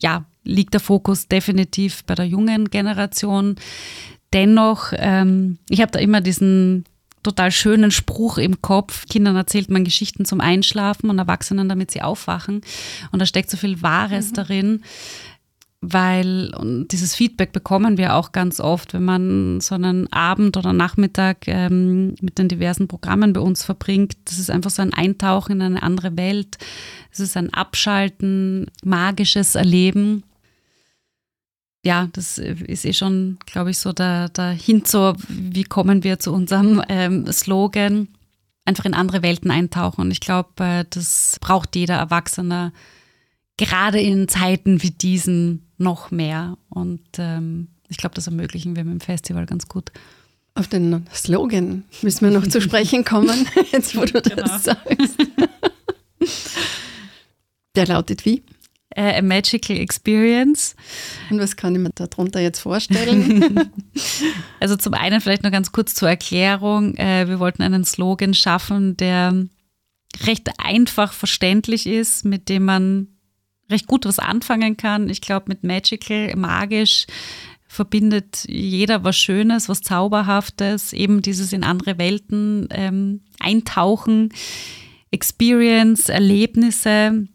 ja, 0.00 0.26
liegt 0.44 0.74
der 0.74 0.80
Fokus 0.80 1.26
definitiv 1.26 2.04
bei 2.04 2.14
der 2.14 2.26
jungen 2.26 2.70
Generation. 2.70 3.56
Dennoch, 4.32 4.92
ähm, 4.96 5.58
ich 5.68 5.80
habe 5.80 5.92
da 5.92 5.98
immer 5.98 6.20
diesen 6.20 6.84
total 7.22 7.50
schönen 7.50 7.90
Spruch 7.90 8.38
im 8.38 8.62
Kopf. 8.62 9.06
Kindern 9.06 9.36
erzählt 9.36 9.70
man 9.70 9.84
Geschichten 9.84 10.24
zum 10.24 10.40
Einschlafen 10.40 11.10
und 11.10 11.18
Erwachsenen, 11.18 11.68
damit 11.68 11.90
sie 11.90 12.02
aufwachen. 12.02 12.62
Und 13.12 13.18
da 13.20 13.26
steckt 13.26 13.50
so 13.50 13.56
viel 13.56 13.82
Wahres 13.82 14.32
darin, 14.32 14.82
weil 15.82 16.52
und 16.56 16.88
dieses 16.88 17.14
Feedback 17.14 17.52
bekommen 17.52 17.96
wir 17.96 18.14
auch 18.14 18.32
ganz 18.32 18.60
oft, 18.60 18.92
wenn 18.92 19.04
man 19.04 19.60
so 19.60 19.74
einen 19.74 20.12
Abend 20.12 20.56
oder 20.56 20.72
Nachmittag 20.72 21.48
ähm, 21.48 22.14
mit 22.20 22.38
den 22.38 22.48
diversen 22.48 22.86
Programmen 22.86 23.32
bei 23.32 23.40
uns 23.40 23.64
verbringt. 23.64 24.16
Das 24.26 24.38
ist 24.38 24.50
einfach 24.50 24.70
so 24.70 24.82
ein 24.82 24.94
Eintauchen 24.94 25.52
in 25.52 25.62
eine 25.62 25.82
andere 25.82 26.16
Welt. 26.16 26.58
Es 27.10 27.20
ist 27.20 27.36
ein 27.36 27.52
Abschalten, 27.52 28.70
magisches 28.84 29.54
Erleben 29.54 30.22
ja, 31.84 32.08
das 32.12 32.38
ist 32.38 32.84
eh 32.84 32.92
schon, 32.92 33.38
glaube 33.46 33.70
ich, 33.70 33.78
so 33.78 33.92
der, 33.92 34.28
der 34.28 34.50
Hint 34.50 34.86
so, 34.88 35.14
wie 35.28 35.64
kommen 35.64 36.04
wir 36.04 36.18
zu 36.18 36.32
unserem 36.32 36.82
ähm, 36.88 37.30
Slogan, 37.32 38.08
einfach 38.64 38.84
in 38.84 38.94
andere 38.94 39.22
Welten 39.22 39.50
eintauchen. 39.50 40.02
Und 40.02 40.10
ich 40.10 40.20
glaube, 40.20 40.50
äh, 40.62 40.84
das 40.90 41.38
braucht 41.40 41.74
jeder 41.76 41.94
Erwachsene, 41.94 42.72
gerade 43.56 44.00
in 44.00 44.28
Zeiten 44.28 44.82
wie 44.82 44.90
diesen 44.90 45.66
noch 45.78 46.10
mehr. 46.10 46.58
Und 46.68 47.00
ähm, 47.18 47.68
ich 47.88 47.96
glaube, 47.96 48.14
das 48.14 48.26
ermöglichen 48.26 48.76
wir 48.76 48.84
mit 48.84 48.92
dem 48.92 49.00
Festival 49.00 49.46
ganz 49.46 49.66
gut. 49.66 49.90
Auf 50.54 50.68
den 50.68 51.06
Slogan 51.14 51.84
müssen 52.02 52.28
wir 52.30 52.38
noch 52.38 52.46
zu 52.46 52.60
sprechen 52.60 53.04
kommen, 53.04 53.46
jetzt 53.72 53.96
wo 53.96 54.04
du 54.04 54.20
das 54.20 54.34
Genau. 54.34 54.58
sagst. 54.58 55.16
Der 57.76 57.86
lautet 57.86 58.24
wie? 58.24 58.42
Äh, 58.96 59.18
a 59.18 59.22
magical 59.22 59.76
experience. 59.76 60.74
Und 61.30 61.38
was 61.38 61.56
kann 61.56 61.74
ich 61.74 61.80
mir 61.80 61.90
darunter 61.94 62.40
jetzt 62.40 62.60
vorstellen? 62.60 63.70
also 64.60 64.76
zum 64.76 64.94
einen 64.94 65.20
vielleicht 65.20 65.42
noch 65.42 65.52
ganz 65.52 65.72
kurz 65.72 65.94
zur 65.94 66.08
Erklärung. 66.08 66.96
Äh, 66.96 67.28
wir 67.28 67.38
wollten 67.38 67.62
einen 67.62 67.84
Slogan 67.84 68.34
schaffen, 68.34 68.96
der 68.96 69.46
recht 70.26 70.50
einfach 70.58 71.12
verständlich 71.12 71.86
ist, 71.86 72.24
mit 72.24 72.48
dem 72.48 72.64
man 72.64 73.08
recht 73.70 73.86
gut 73.86 74.04
was 74.04 74.18
anfangen 74.18 74.76
kann. 74.76 75.08
Ich 75.08 75.20
glaube, 75.20 75.46
mit 75.48 75.62
magical, 75.62 76.34
magisch 76.34 77.06
verbindet 77.68 78.44
jeder 78.48 79.04
was 79.04 79.16
Schönes, 79.16 79.68
was 79.68 79.82
Zauberhaftes, 79.82 80.92
eben 80.92 81.22
dieses 81.22 81.52
in 81.52 81.62
andere 81.62 81.98
Welten 81.98 82.66
ähm, 82.72 83.20
eintauchen, 83.38 84.30
Experience, 85.12 86.08
Erlebnisse 86.08 87.28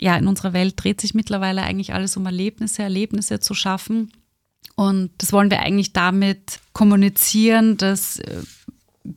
ja, 0.00 0.16
in 0.16 0.26
unserer 0.26 0.52
Welt 0.52 0.74
dreht 0.76 1.00
sich 1.00 1.14
mittlerweile 1.14 1.62
eigentlich 1.62 1.92
alles 1.92 2.16
um 2.16 2.26
Erlebnisse, 2.26 2.82
Erlebnisse 2.82 3.40
zu 3.40 3.54
schaffen. 3.54 4.10
Und 4.76 5.10
das 5.18 5.32
wollen 5.32 5.50
wir 5.50 5.60
eigentlich 5.60 5.92
damit 5.92 6.60
kommunizieren, 6.72 7.76
dass 7.76 8.18
äh, 8.18 8.42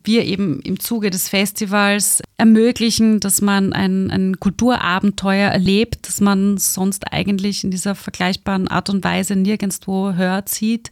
wir 0.04 0.26
eben 0.26 0.60
im 0.62 0.80
Zuge 0.80 1.10
des 1.10 1.30
Festivals 1.30 2.22
ermöglichen, 2.38 3.19
dass 3.19 3.41
man 3.41 3.74
ein, 3.74 4.12
ein 4.12 4.39
Kulturabenteuer 4.39 5.50
erlebt, 5.50 6.08
das 6.08 6.22
man 6.22 6.58
sonst 6.58 7.12
eigentlich 7.12 7.63
in 7.63 7.72
dieser 7.72 7.96
vergleichbaren 7.96 8.67
Art 8.67 8.89
und 8.89 9.04
Weise 9.04 9.36
nirgendwo 9.36 10.13
hört, 10.13 10.50
sieht 10.50 10.91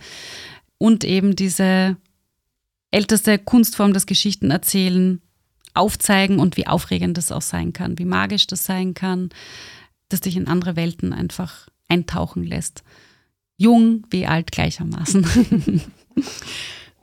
und 0.78 1.04
eben 1.04 1.36
diese 1.36 1.98
älteste 2.92 3.40
Kunstform 3.40 3.94
des 3.94 4.06
Geschichtenerzählen 4.06 5.22
aufzeigen 5.74 6.40
und 6.40 6.58
wie 6.58 6.68
aufregend 6.68 7.18
das 7.18 7.32
auch 7.32 7.42
sein 7.42 7.72
kann, 7.72 7.98
wie 7.98 8.06
magisch 8.06 8.48
das 8.48 8.66
sein 8.66 8.94
kann, 8.94 9.30
das 10.14 10.22
dich 10.22 10.38
in 10.38 10.48
andere 10.48 10.76
Welten 10.76 11.14
einfach 11.14 11.68
eintauchen 11.88 12.44
lässt. 12.44 12.84
Jung 13.58 14.06
wie 14.10 14.28
alt 14.28 14.52
gleichermaßen. 14.52 15.82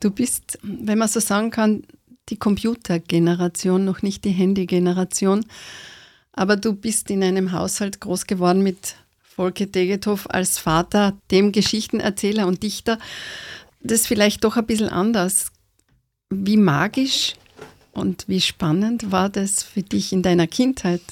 Du 0.00 0.12
bist, 0.12 0.58
wenn 0.62 0.98
man 0.98 1.08
so 1.08 1.18
sagen 1.18 1.50
kann, 1.50 1.82
die 2.28 2.36
Computergeneration, 2.36 3.84
noch 3.84 4.02
nicht 4.02 4.24
die 4.24 4.30
Handygeneration. 4.30 5.44
Aber 6.32 6.56
du 6.56 6.72
bist 6.72 7.10
in 7.10 7.24
einem 7.24 7.52
Haushalt 7.52 8.00
groß 8.00 8.26
geworden 8.26 8.62
mit 8.62 8.94
Volke 9.20 9.66
Degethoff 9.66 10.30
als 10.30 10.58
Vater, 10.58 11.16
dem 11.30 11.52
Geschichtenerzähler 11.52 12.46
und 12.46 12.62
Dichter. 12.62 12.98
Das 13.80 14.00
ist 14.00 14.06
vielleicht 14.06 14.44
doch 14.44 14.56
ein 14.56 14.66
bisschen 14.66 14.88
anders. 14.88 15.50
Wie 16.30 16.56
magisch 16.56 17.34
und 17.92 18.24
wie 18.28 18.40
spannend 18.40 19.10
war 19.10 19.28
das 19.28 19.62
für 19.62 19.82
dich 19.82 20.12
in 20.12 20.22
deiner 20.22 20.46
Kindheit? 20.46 21.02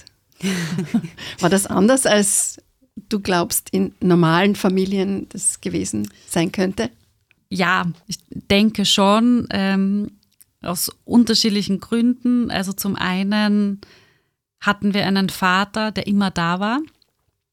War 1.41 1.51
das 1.51 1.67
anders, 1.67 2.07
als 2.07 2.61
du 3.09 3.21
glaubst, 3.21 3.71
in 3.71 3.95
normalen 4.01 4.55
Familien 4.55 5.29
das 5.31 5.61
gewesen 5.61 6.11
sein 6.27 6.53
könnte? 6.53 6.91
Ja, 7.49 7.87
ich 8.07 8.19
denke 8.31 8.85
schon, 8.85 9.47
ähm, 9.51 10.11
aus 10.63 10.91
unterschiedlichen 11.05 11.81
Gründen. 11.81 12.51
Also 12.51 12.73
zum 12.73 12.97
einen 12.97 13.81
hatten 14.61 14.95
wir 14.95 15.07
einen 15.07 15.29
Vater, 15.29 15.93
der 15.93 16.07
immer 16.07 16.31
da 16.31 16.61
war, 16.61 16.81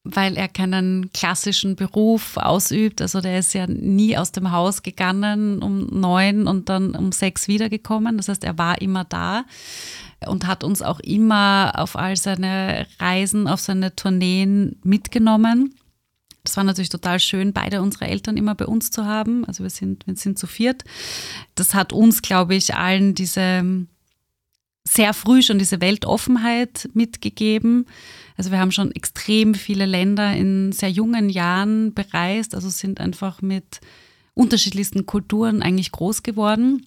weil 0.02 0.36
er 0.36 0.48
keinen 0.48 1.12
klassischen 1.12 1.76
Beruf 1.76 2.36
ausübt. 2.36 3.00
Also 3.00 3.20
der 3.20 3.38
ist 3.38 3.54
ja 3.54 3.66
nie 3.66 4.16
aus 4.16 4.32
dem 4.32 4.50
Haus 4.50 4.82
gegangen 4.82 5.62
um 5.62 5.86
neun 5.86 6.46
und 6.46 6.68
dann 6.68 6.94
um 6.94 7.12
sechs 7.12 7.46
wiedergekommen. 7.46 8.16
Das 8.16 8.28
heißt, 8.28 8.44
er 8.44 8.58
war 8.58 8.80
immer 8.80 9.04
da 9.04 9.44
und 10.28 10.46
hat 10.46 10.64
uns 10.64 10.82
auch 10.82 11.00
immer 11.00 11.72
auf 11.76 11.96
all 11.96 12.16
seine 12.16 12.86
Reisen, 12.98 13.48
auf 13.48 13.60
seine 13.60 13.94
Tourneen 13.94 14.78
mitgenommen. 14.82 15.74
Das 16.44 16.56
war 16.56 16.64
natürlich 16.64 16.90
total 16.90 17.20
schön, 17.20 17.52
beide 17.52 17.80
unsere 17.80 18.06
Eltern 18.06 18.36
immer 18.36 18.54
bei 18.54 18.66
uns 18.66 18.90
zu 18.90 19.06
haben. 19.06 19.46
Also 19.46 19.62
wir 19.62 19.70
sind, 19.70 20.06
wir 20.06 20.14
sind 20.16 20.38
zu 20.38 20.46
viert. 20.46 20.84
Das 21.54 21.74
hat 21.74 21.92
uns, 21.92 22.20
glaube 22.20 22.54
ich, 22.54 22.74
allen 22.74 23.14
diese 23.14 23.86
sehr 24.86 25.14
früh 25.14 25.42
schon 25.42 25.58
diese 25.58 25.80
Weltoffenheit 25.80 26.90
mitgegeben. 26.92 27.86
Also 28.36 28.50
wir 28.50 28.58
haben 28.58 28.72
schon 28.72 28.92
extrem 28.92 29.54
viele 29.54 29.86
Länder 29.86 30.34
in 30.34 30.72
sehr 30.72 30.90
jungen 30.90 31.30
Jahren 31.30 31.94
bereist, 31.94 32.54
also 32.54 32.68
sind 32.68 33.00
einfach 33.00 33.40
mit 33.40 33.80
unterschiedlichsten 34.34 35.06
Kulturen 35.06 35.62
eigentlich 35.62 35.92
groß 35.92 36.22
geworden. 36.22 36.86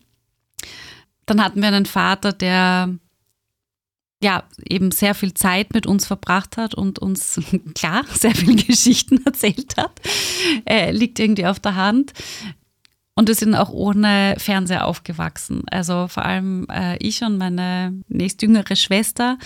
Dann 1.25 1.43
hatten 1.43 1.61
wir 1.61 1.69
einen 1.69 1.85
Vater, 1.85 2.33
der 2.33 2.93
ja, 4.21 4.43
eben 4.67 4.91
sehr 4.91 5.13
viel 5.13 5.33
Zeit 5.33 5.73
mit 5.73 5.85
uns 5.85 6.07
verbracht 6.07 6.57
hat 6.57 6.73
und 6.73 6.99
uns, 6.99 7.39
klar, 7.75 8.03
sehr 8.13 8.33
viele 8.33 8.55
Geschichten 8.63 9.23
erzählt 9.25 9.77
hat. 9.77 9.99
Äh, 10.65 10.91
liegt 10.91 11.19
irgendwie 11.19 11.45
auf 11.45 11.59
der 11.59 11.75
Hand. 11.75 12.13
Und 13.15 13.27
wir 13.27 13.35
sind 13.35 13.55
auch 13.55 13.69
ohne 13.69 14.35
Fernseher 14.37 14.85
aufgewachsen. 14.85 15.63
Also 15.71 16.07
vor 16.07 16.23
allem 16.23 16.67
äh, 16.69 16.97
ich 16.97 17.23
und 17.23 17.37
meine 17.37 17.99
nächstjüngere 18.07 18.75
Schwester. 18.75 19.39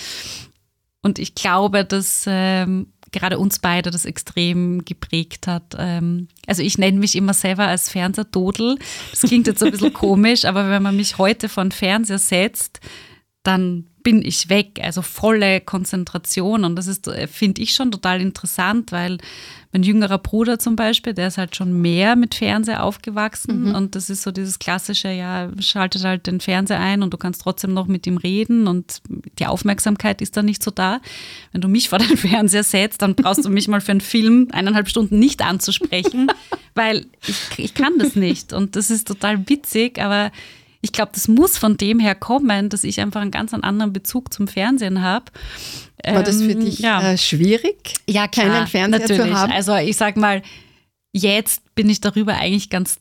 Und 1.01 1.19
ich 1.19 1.35
glaube, 1.35 1.85
dass 1.85 2.25
ähm, 2.27 2.87
gerade 3.11 3.39
uns 3.39 3.59
beide 3.59 3.91
das 3.91 4.05
extrem 4.05 4.83
geprägt 4.85 5.47
hat. 5.47 5.75
Ähm, 5.77 6.27
also 6.47 6.61
ich 6.63 6.77
nenne 6.77 6.99
mich 6.99 7.15
immer 7.15 7.33
selber 7.33 7.67
als 7.67 7.89
Fernsehdodel. 7.89 8.77
Das 9.11 9.21
klingt 9.21 9.47
jetzt 9.47 9.63
ein 9.63 9.71
bisschen 9.71 9.93
komisch, 9.93 10.45
aber 10.45 10.69
wenn 10.69 10.83
man 10.83 10.95
mich 10.95 11.17
heute 11.17 11.49
von 11.49 11.71
Fernseher 11.71 12.19
setzt, 12.19 12.79
dann 13.43 13.87
bin 14.03 14.25
ich 14.25 14.49
weg, 14.49 14.79
also 14.81 15.01
volle 15.01 15.61
Konzentration. 15.61 16.63
Und 16.63 16.75
das 16.75 16.87
ist, 16.87 17.07
äh, 17.07 17.27
finde 17.27 17.61
ich, 17.61 17.73
schon 17.73 17.91
total 17.91 18.21
interessant, 18.21 18.91
weil 18.91 19.17
mein 19.71 19.83
jüngerer 19.83 20.17
Bruder 20.17 20.59
zum 20.59 20.75
Beispiel, 20.75 21.13
der 21.13 21.27
ist 21.27 21.37
halt 21.37 21.55
schon 21.55 21.81
mehr 21.81 22.15
mit 22.15 22.35
Fernseher 22.35 22.83
aufgewachsen. 22.83 23.69
Mhm. 23.69 23.75
Und 23.75 23.95
das 23.95 24.09
ist 24.09 24.23
so 24.23 24.31
dieses 24.31 24.59
klassische, 24.59 25.09
ja, 25.09 25.49
schaltet 25.59 26.03
halt 26.03 26.27
den 26.27 26.41
Fernseher 26.41 26.79
ein 26.79 27.03
und 27.03 27.13
du 27.13 27.17
kannst 27.17 27.41
trotzdem 27.41 27.73
noch 27.73 27.87
mit 27.87 28.05
ihm 28.05 28.17
reden 28.17 28.67
und 28.67 29.01
die 29.39 29.45
Aufmerksamkeit 29.45 30.21
ist 30.21 30.35
dann 30.35 30.45
nicht 30.45 30.61
so 30.61 30.71
da. 30.71 30.99
Wenn 31.53 31.61
du 31.61 31.69
mich 31.69 31.89
vor 31.89 31.99
den 31.99 32.17
Fernseher 32.17 32.63
setzt, 32.63 33.01
dann 33.01 33.15
brauchst 33.15 33.45
du 33.45 33.49
mich 33.49 33.67
mal 33.67 33.81
für 33.81 33.91
einen 33.91 34.01
Film 34.01 34.49
eineinhalb 34.51 34.89
Stunden 34.89 35.19
nicht 35.19 35.41
anzusprechen, 35.41 36.27
weil 36.75 37.05
ich, 37.25 37.37
ich 37.57 37.73
kann 37.73 37.97
das 37.97 38.15
nicht. 38.15 38.51
Und 38.51 38.75
das 38.75 38.91
ist 38.91 39.07
total 39.07 39.47
witzig, 39.47 40.01
aber 40.01 40.31
ich 40.81 40.91
glaube, 40.91 41.11
das 41.13 41.27
muss 41.27 41.57
von 41.57 41.77
dem 41.77 41.99
her 41.99 42.15
kommen, 42.15 42.69
dass 42.69 42.83
ich 42.83 42.99
einfach 42.99 43.21
einen 43.21 43.31
ganz 43.31 43.53
anderen 43.53 43.93
Bezug 43.93 44.33
zum 44.33 44.47
Fernsehen 44.47 45.01
habe. 45.01 45.25
War 46.03 46.23
das 46.23 46.41
für 46.41 46.51
ähm, 46.51 46.61
dich 46.61 46.79
ja. 46.79 47.11
äh, 47.11 47.17
schwierig, 47.17 47.93
ja, 48.09 48.27
klar, 48.27 48.47
keinen 48.47 48.67
Fernseher 48.67 48.99
natürlich. 48.99 49.31
zu 49.31 49.39
haben? 49.39 49.51
Also 49.51 49.75
ich 49.75 49.95
sag 49.97 50.17
mal, 50.17 50.41
jetzt 51.11 51.75
bin 51.75 51.89
ich 51.89 52.01
darüber 52.01 52.33
eigentlich 52.35 52.69
ganz 52.69 52.99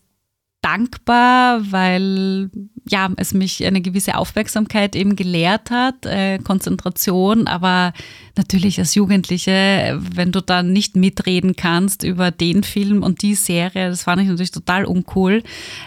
dankbar, 0.60 1.72
weil 1.72 2.50
ja, 2.90 3.08
es 3.16 3.32
mich 3.34 3.64
eine 3.64 3.80
gewisse 3.80 4.16
Aufmerksamkeit 4.16 4.96
eben 4.96 5.16
gelehrt 5.16 5.70
hat, 5.70 6.06
äh, 6.06 6.38
Konzentration, 6.38 7.46
aber 7.46 7.92
natürlich 8.36 8.78
als 8.78 8.94
Jugendliche, 8.94 9.98
wenn 10.00 10.32
du 10.32 10.40
dann 10.40 10.72
nicht 10.72 10.96
mitreden 10.96 11.56
kannst 11.56 12.02
über 12.04 12.30
den 12.30 12.62
Film 12.62 13.02
und 13.02 13.22
die 13.22 13.34
Serie, 13.34 13.90
das 13.90 14.04
fand 14.04 14.22
ich 14.22 14.28
natürlich 14.28 14.50
total 14.50 14.84
uncool. 14.84 15.42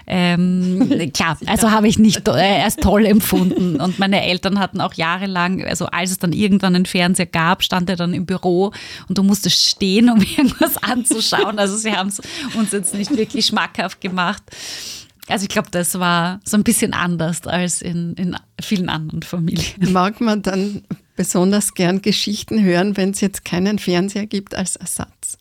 Ähm, 0.07 1.11
klar, 1.13 1.37
also 1.45 1.71
habe 1.71 1.87
ich 1.87 1.99
nicht 1.99 2.27
äh, 2.27 2.61
als 2.63 2.75
toll 2.77 3.05
empfunden 3.05 3.81
und 3.81 3.99
meine 3.99 4.23
Eltern 4.23 4.59
hatten 4.59 4.81
auch 4.81 4.93
jahrelang, 4.93 5.63
also 5.63 5.87
als 5.87 6.11
es 6.11 6.19
dann 6.19 6.33
irgendwann 6.33 6.75
einen 6.75 6.85
Fernseher 6.85 7.25
gab, 7.25 7.63
stand 7.63 7.89
er 7.89 7.95
dann 7.95 8.13
im 8.13 8.25
Büro 8.25 8.71
und 9.09 9.17
du 9.17 9.23
musstest 9.23 9.65
stehen, 9.65 10.09
um 10.09 10.19
irgendwas 10.37 10.77
anzuschauen. 10.81 11.59
Also 11.59 11.75
sie 11.75 11.91
haben 11.91 12.09
es 12.09 12.21
uns 12.55 12.71
jetzt 12.71 12.93
nicht 12.93 13.15
wirklich 13.17 13.47
schmackhaft 13.47 13.99
gemacht 13.99 14.43
also 15.27 15.43
ich 15.43 15.49
glaube, 15.49 15.69
das 15.71 15.97
war 15.99 16.39
so 16.43 16.57
ein 16.57 16.63
bisschen 16.63 16.93
anders 16.93 17.45
als 17.47 17.81
in, 17.81 18.13
in 18.15 18.35
vielen 18.61 18.89
anderen 18.89 19.23
Familien. 19.23 19.91
Mag 19.91 20.19
man 20.21 20.41
dann 20.41 20.83
besonders 21.15 21.73
gern 21.73 22.01
Geschichten 22.01 22.61
hören, 22.63 22.97
wenn 22.97 23.11
es 23.11 23.21
jetzt 23.21 23.45
keinen 23.45 23.79
Fernseher 23.79 24.25
gibt 24.25 24.55
als 24.55 24.75
Ersatz? 24.75 25.37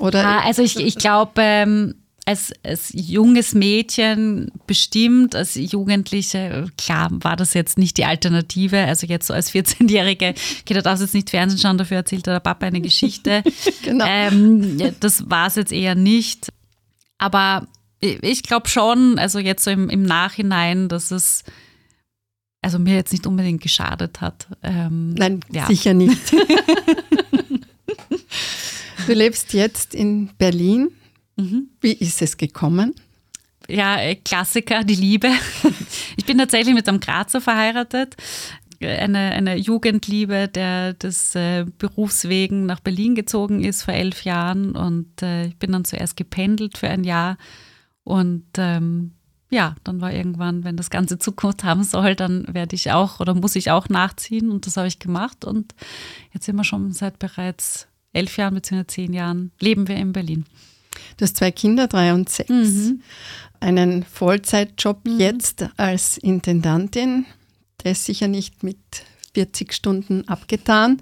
Oder? 0.00 0.22
Ja, 0.22 0.40
also 0.40 0.62
ich, 0.62 0.76
ich 0.76 0.96
glaube, 0.96 1.32
ähm, 1.36 1.94
als, 2.26 2.52
als 2.62 2.90
junges 2.94 3.54
Mädchen 3.54 4.50
bestimmt, 4.66 5.34
als 5.34 5.56
Jugendliche, 5.56 6.66
klar 6.78 7.10
war 7.12 7.36
das 7.36 7.54
jetzt 7.54 7.78
nicht 7.78 7.98
die 7.98 8.04
Alternative. 8.04 8.78
Also 8.78 9.06
jetzt 9.06 9.26
so 9.26 9.34
als 9.34 9.52
14-Jährige, 9.52 10.34
okay, 10.60 10.74
da 10.74 10.80
darfst 10.80 11.02
jetzt 11.02 11.14
nicht 11.14 11.30
Fernsehen 11.30 11.58
schauen, 11.60 11.78
dafür 11.78 11.98
erzählt 11.98 12.26
der 12.26 12.40
Papa 12.40 12.66
eine 12.66 12.80
Geschichte. 12.80 13.42
genau. 13.82 14.06
Ähm, 14.08 14.94
das 15.00 15.28
war 15.28 15.48
es 15.48 15.56
jetzt 15.56 15.72
eher 15.72 15.94
nicht. 15.94 16.52
Aber 17.24 17.66
ich 18.00 18.42
glaube 18.42 18.68
schon, 18.68 19.18
also 19.18 19.38
jetzt 19.38 19.64
so 19.64 19.70
im, 19.70 19.88
im 19.88 20.02
Nachhinein, 20.02 20.90
dass 20.90 21.10
es 21.10 21.42
also 22.60 22.78
mir 22.78 22.96
jetzt 22.96 23.12
nicht 23.12 23.26
unbedingt 23.26 23.62
geschadet 23.62 24.20
hat. 24.20 24.46
Ähm, 24.62 25.14
Nein, 25.14 25.40
ja. 25.50 25.66
sicher 25.66 25.94
nicht. 25.94 26.20
du 29.06 29.12
lebst 29.14 29.54
jetzt 29.54 29.94
in 29.94 30.28
Berlin. 30.36 30.90
Mhm. 31.36 31.70
Wie 31.80 31.92
ist 31.92 32.20
es 32.20 32.36
gekommen? 32.36 32.94
Ja, 33.68 33.98
äh, 34.00 34.16
Klassiker, 34.16 34.84
die 34.84 34.96
Liebe. 34.96 35.30
Ich 36.16 36.26
bin 36.26 36.38
tatsächlich 36.38 36.74
mit 36.74 36.88
einem 36.88 37.00
Grazer 37.00 37.40
verheiratet. 37.40 38.16
Eine, 38.88 39.32
eine 39.32 39.56
Jugendliebe, 39.56 40.48
der 40.48 40.94
des 40.94 41.34
äh, 41.34 41.64
Berufswegen 41.78 42.66
nach 42.66 42.80
Berlin 42.80 43.14
gezogen 43.14 43.62
ist 43.62 43.82
vor 43.82 43.94
elf 43.94 44.24
Jahren 44.24 44.76
und 44.76 45.22
äh, 45.22 45.46
ich 45.46 45.56
bin 45.56 45.72
dann 45.72 45.84
zuerst 45.84 46.16
gependelt 46.16 46.78
für 46.78 46.88
ein 46.88 47.04
Jahr 47.04 47.36
und 48.04 48.44
ähm, 48.58 49.12
ja, 49.50 49.76
dann 49.84 50.00
war 50.00 50.12
irgendwann, 50.12 50.64
wenn 50.64 50.76
das 50.76 50.90
Ganze 50.90 51.18
Zukunft 51.18 51.64
haben 51.64 51.84
soll, 51.84 52.16
dann 52.16 52.46
werde 52.52 52.74
ich 52.74 52.90
auch 52.90 53.20
oder 53.20 53.34
muss 53.34 53.56
ich 53.56 53.70
auch 53.70 53.88
nachziehen 53.88 54.50
und 54.50 54.66
das 54.66 54.76
habe 54.76 54.88
ich 54.88 54.98
gemacht 54.98 55.44
und 55.44 55.74
jetzt 56.32 56.46
sind 56.46 56.56
wir 56.56 56.64
schon 56.64 56.92
seit 56.92 57.18
bereits 57.18 57.86
elf 58.12 58.36
Jahren 58.36 58.54
bzw. 58.54 58.86
zehn 58.86 59.12
Jahren 59.12 59.52
leben 59.60 59.88
wir 59.88 59.96
in 59.96 60.12
Berlin. 60.12 60.44
Du 61.16 61.24
hast 61.24 61.36
zwei 61.36 61.50
Kinder, 61.50 61.88
drei 61.88 62.12
und 62.14 62.28
sechs, 62.28 62.50
mhm. 62.50 63.02
einen 63.60 64.02
Vollzeitjob 64.02 65.06
mhm. 65.06 65.18
jetzt 65.18 65.66
als 65.76 66.18
Intendantin, 66.18 67.26
der 67.84 67.94
sicher 67.94 68.28
nicht 68.28 68.62
mit 68.62 68.78
40 69.34 69.72
Stunden 69.72 70.26
abgetan. 70.28 71.00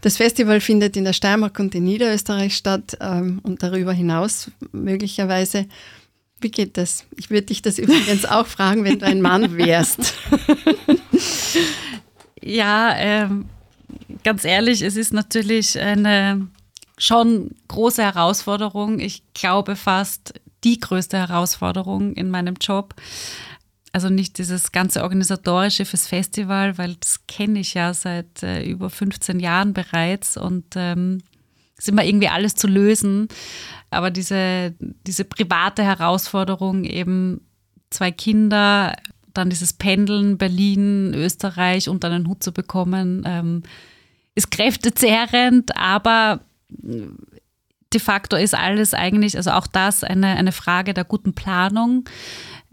Das 0.00 0.16
Festival 0.16 0.60
findet 0.60 0.96
in 0.96 1.04
der 1.04 1.12
Steiermark 1.12 1.58
und 1.58 1.74
in 1.74 1.84
Niederösterreich 1.84 2.56
statt 2.56 2.96
ähm, 3.00 3.40
und 3.42 3.62
darüber 3.62 3.92
hinaus 3.92 4.50
möglicherweise. 4.72 5.66
Wie 6.40 6.50
geht 6.50 6.76
das? 6.76 7.04
Ich 7.16 7.30
würde 7.30 7.46
dich 7.46 7.62
das 7.62 7.78
übrigens 7.80 8.24
auch 8.24 8.46
fragen, 8.46 8.84
wenn 8.84 8.98
du 8.98 9.06
ein 9.06 9.20
Mann 9.20 9.56
wärst. 9.56 10.14
ja, 12.42 12.94
ähm, 12.96 13.46
ganz 14.22 14.44
ehrlich, 14.44 14.82
es 14.82 14.96
ist 14.96 15.12
natürlich 15.12 15.78
eine 15.78 16.46
schon 16.98 17.50
große 17.68 18.02
Herausforderung. 18.02 19.00
Ich 19.00 19.22
glaube 19.34 19.76
fast 19.76 20.34
die 20.64 20.80
größte 20.80 21.18
Herausforderung 21.18 22.14
in 22.14 22.30
meinem 22.30 22.54
Job. 22.60 22.94
Also 23.96 24.10
nicht 24.10 24.36
dieses 24.36 24.72
ganze 24.72 25.02
organisatorische 25.02 25.86
fürs 25.86 26.06
Festival, 26.06 26.76
weil 26.76 26.96
das 26.96 27.26
kenne 27.26 27.60
ich 27.60 27.72
ja 27.72 27.94
seit 27.94 28.42
äh, 28.42 28.62
über 28.62 28.90
15 28.90 29.40
Jahren 29.40 29.72
bereits 29.72 30.36
und 30.36 30.66
ähm, 30.76 31.22
ist 31.78 31.88
immer 31.88 32.04
irgendwie 32.04 32.28
alles 32.28 32.54
zu 32.54 32.66
lösen. 32.66 33.28
Aber 33.88 34.10
diese, 34.10 34.74
diese 35.06 35.24
private 35.24 35.82
Herausforderung, 35.82 36.84
eben 36.84 37.40
zwei 37.88 38.10
Kinder, 38.10 38.94
dann 39.32 39.48
dieses 39.48 39.72
Pendeln, 39.72 40.36
Berlin, 40.36 41.14
Österreich 41.14 41.88
unter 41.88 42.10
einen 42.10 42.28
Hut 42.28 42.42
zu 42.42 42.52
bekommen, 42.52 43.22
ähm, 43.24 43.62
ist 44.34 44.50
kräftezehrend, 44.50 45.74
aber 45.74 46.40
de 47.96 48.00
facto 48.00 48.36
ist 48.36 48.54
alles 48.54 48.92
eigentlich, 48.92 49.38
also 49.38 49.52
auch 49.52 49.66
das 49.66 50.04
eine, 50.04 50.36
eine 50.36 50.52
Frage 50.52 50.92
der 50.92 51.04
guten 51.04 51.34
Planung, 51.34 52.04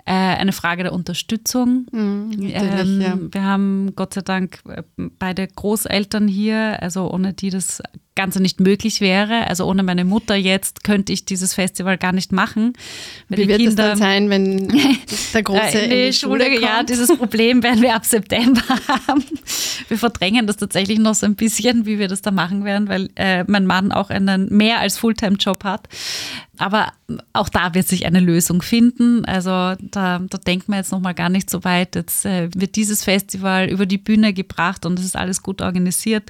äh, 0.06 0.12
eine 0.12 0.52
Frage 0.52 0.84
der 0.84 0.94
Unterstützung. 0.94 1.88
Mhm, 1.92 2.32
ähm, 2.42 3.02
ja. 3.02 3.18
Wir 3.32 3.44
haben 3.44 3.94
Gott 3.96 4.14
sei 4.14 4.22
Dank 4.22 4.60
äh, 4.68 4.84
beide 4.98 5.48
Großeltern 5.48 6.28
hier, 6.28 6.82
also 6.82 7.10
ohne 7.12 7.34
die 7.34 7.50
das 7.50 7.82
Ganze 8.16 8.42
nicht 8.42 8.60
möglich 8.60 9.02
wäre. 9.02 9.48
Also 9.48 9.66
ohne 9.66 9.84
meine 9.84 10.06
Mutter 10.06 10.36
jetzt 10.36 10.84
könnte 10.84 11.12
ich 11.12 11.26
dieses 11.26 11.54
Festival 11.54 11.98
gar 11.98 12.12
nicht 12.12 12.32
machen. 12.32 12.74
Wie 13.28 13.48
wird 13.48 13.58
Kinder, 13.58 13.70
es 13.70 13.76
dann 13.76 13.98
sein, 13.98 14.30
wenn 14.30 14.68
der 15.34 15.44
Große 15.44 15.80
in 15.80 15.90
die, 15.90 16.14
Schule, 16.14 16.46
Schule 16.46 16.62
Ja, 16.62 16.84
dieses 16.84 17.16
Problem 17.18 17.64
werden 17.64 17.82
wir 17.82 17.96
ab 17.96 18.06
September 18.06 18.62
haben. 19.08 19.24
Wir 19.88 19.98
verdrängen 19.98 20.46
das 20.46 20.58
tatsächlich 20.58 21.00
noch 21.00 21.16
so 21.16 21.26
ein 21.26 21.36
bisschen, 21.36 21.86
wie 21.86 21.98
wir 21.98 22.08
das 22.08 22.22
da 22.22 22.32
machen 22.32 22.66
werden, 22.66 22.88
weil 22.88 23.10
äh, 23.16 23.44
mein 23.48 23.66
Mann 23.66 23.92
auch 23.92 24.10
einen 24.10 24.48
mehr 24.56 24.80
als 24.80 24.98
Fulltime-Job 24.98 25.64
hat. 25.64 25.88
Aber 26.58 26.94
auch 27.34 27.50
da 27.50 27.74
wird 27.74 27.88
sich 27.88 28.06
eine 28.06 28.20
Lösung 28.20 28.62
finden. 28.62 29.26
Also 29.26 29.50
da, 29.50 30.20
da 30.20 30.38
denkt 30.46 30.70
man 30.70 30.78
jetzt 30.78 30.92
noch 30.92 31.00
mal 31.00 31.14
gar 31.14 31.30
nicht 31.30 31.50
so 31.50 31.64
weit. 31.64 31.96
Jetzt 31.96 32.26
äh, 32.26 32.50
wird 32.54 32.76
dieses 32.76 33.04
Festival 33.04 33.68
über 33.70 33.86
die 33.88 33.98
Bühne 33.98 34.34
gebracht 34.34 34.86
und 34.86 35.00
es 35.00 35.06
ist 35.06 35.16
alles 35.16 35.42
gut 35.42 35.62
organisiert. 35.62 36.30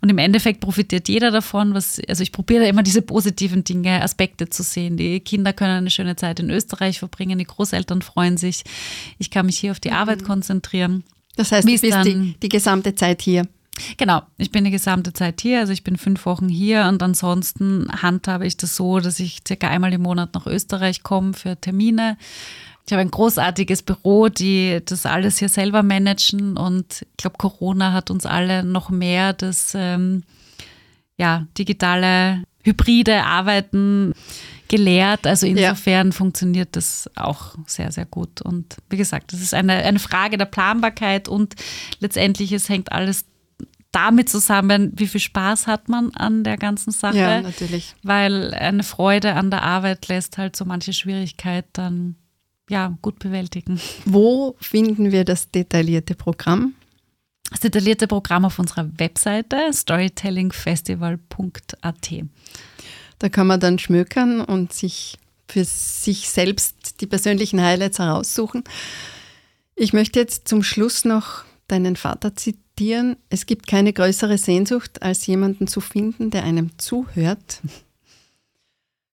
Und 0.00 0.08
im 0.08 0.18
Endeffekt 0.18 0.60
profitiert 0.60 1.08
jeder 1.08 1.30
davon. 1.30 1.74
Was, 1.74 2.00
also 2.08 2.22
ich 2.22 2.32
probiere 2.32 2.66
immer 2.66 2.82
diese 2.82 3.02
positiven 3.02 3.64
Dinge, 3.64 4.02
Aspekte 4.02 4.48
zu 4.48 4.62
sehen. 4.62 4.96
Die 4.96 5.20
Kinder 5.20 5.52
können 5.52 5.76
eine 5.76 5.90
schöne 5.90 6.16
Zeit 6.16 6.40
in 6.40 6.50
Österreich 6.50 6.98
verbringen, 6.98 7.38
die 7.38 7.44
Großeltern 7.44 8.02
freuen 8.02 8.36
sich. 8.36 8.64
Ich 9.18 9.30
kann 9.30 9.46
mich 9.46 9.58
hier 9.58 9.72
auf 9.72 9.80
die 9.80 9.90
mhm. 9.90 9.96
Arbeit 9.96 10.24
konzentrieren. 10.24 11.04
Das 11.36 11.52
heißt, 11.52 11.68
du 11.68 11.72
bist 11.72 11.84
die, 12.04 12.34
die 12.42 12.48
gesamte 12.48 12.94
Zeit 12.94 13.22
hier. 13.22 13.46
Genau, 13.96 14.22
ich 14.36 14.50
bin 14.50 14.64
die 14.64 14.70
gesamte 14.70 15.12
Zeit 15.12 15.40
hier, 15.40 15.60
also 15.60 15.72
ich 15.72 15.84
bin 15.84 15.96
fünf 15.96 16.26
Wochen 16.26 16.48
hier 16.48 16.86
und 16.86 17.02
ansonsten 17.02 17.88
handhabe 18.02 18.46
ich 18.46 18.56
das 18.56 18.76
so, 18.76 19.00
dass 19.00 19.20
ich 19.20 19.40
circa 19.46 19.68
einmal 19.68 19.92
im 19.92 20.02
Monat 20.02 20.34
nach 20.34 20.46
Österreich 20.46 21.02
komme 21.02 21.32
für 21.32 21.58
Termine. 21.58 22.18
Ich 22.90 22.92
habe 22.92 23.02
ein 23.02 23.12
großartiges 23.12 23.82
Büro, 23.82 24.26
die 24.26 24.80
das 24.84 25.06
alles 25.06 25.38
hier 25.38 25.48
selber 25.48 25.84
managen 25.84 26.56
und 26.56 27.02
ich 27.02 27.16
glaube, 27.18 27.36
Corona 27.38 27.92
hat 27.92 28.10
uns 28.10 28.26
alle 28.26 28.64
noch 28.64 28.90
mehr 28.90 29.32
das 29.32 29.74
ähm, 29.76 30.24
ja, 31.16 31.46
digitale, 31.56 32.42
hybride 32.64 33.22
Arbeiten 33.22 34.12
gelehrt. 34.66 35.24
Also 35.24 35.46
insofern 35.46 36.08
ja. 36.08 36.12
funktioniert 36.12 36.70
das 36.74 37.08
auch 37.14 37.54
sehr, 37.64 37.92
sehr 37.92 38.06
gut. 38.06 38.42
Und 38.42 38.78
wie 38.88 38.96
gesagt, 38.96 39.32
das 39.32 39.40
ist 39.40 39.54
eine, 39.54 39.74
eine 39.74 40.00
Frage 40.00 40.36
der 40.36 40.46
Planbarkeit 40.46 41.28
und 41.28 41.54
letztendlich 42.00 42.50
es 42.50 42.68
hängt 42.68 42.90
alles 42.90 43.24
damit 43.92 44.28
zusammen, 44.28 44.90
wie 44.96 45.06
viel 45.06 45.20
Spaß 45.20 45.68
hat 45.68 45.88
man 45.88 46.12
an 46.16 46.42
der 46.42 46.56
ganzen 46.56 46.90
Sache. 46.90 47.16
Ja, 47.16 47.40
natürlich. 47.40 47.94
Weil 48.02 48.52
eine 48.52 48.82
Freude 48.82 49.34
an 49.34 49.52
der 49.52 49.62
Arbeit 49.62 50.08
lässt 50.08 50.38
halt 50.38 50.56
so 50.56 50.64
manche 50.64 50.92
Schwierigkeit 50.92 51.66
dann 51.72 52.16
ja, 52.70 52.96
gut 53.02 53.18
bewältigen. 53.18 53.78
Wo 54.04 54.56
finden 54.60 55.12
wir 55.12 55.24
das 55.24 55.50
detaillierte 55.50 56.14
Programm? 56.14 56.74
Das 57.50 57.60
detaillierte 57.60 58.06
Programm 58.06 58.44
auf 58.44 58.60
unserer 58.60 58.88
Webseite 58.98 59.72
storytellingfestival.at. 59.72 62.10
Da 63.18 63.28
kann 63.28 63.46
man 63.48 63.60
dann 63.60 63.80
schmökern 63.80 64.40
und 64.40 64.72
sich 64.72 65.18
für 65.48 65.64
sich 65.64 66.30
selbst 66.30 67.00
die 67.00 67.06
persönlichen 67.06 67.60
Highlights 67.60 67.98
heraussuchen. 67.98 68.62
Ich 69.74 69.92
möchte 69.92 70.20
jetzt 70.20 70.46
zum 70.46 70.62
Schluss 70.62 71.04
noch 71.04 71.42
deinen 71.66 71.96
Vater 71.96 72.36
zitieren. 72.36 73.16
Es 73.30 73.46
gibt 73.46 73.66
keine 73.66 73.92
größere 73.92 74.38
Sehnsucht, 74.38 75.02
als 75.02 75.26
jemanden 75.26 75.66
zu 75.66 75.80
finden, 75.80 76.30
der 76.30 76.44
einem 76.44 76.78
zuhört 76.78 77.62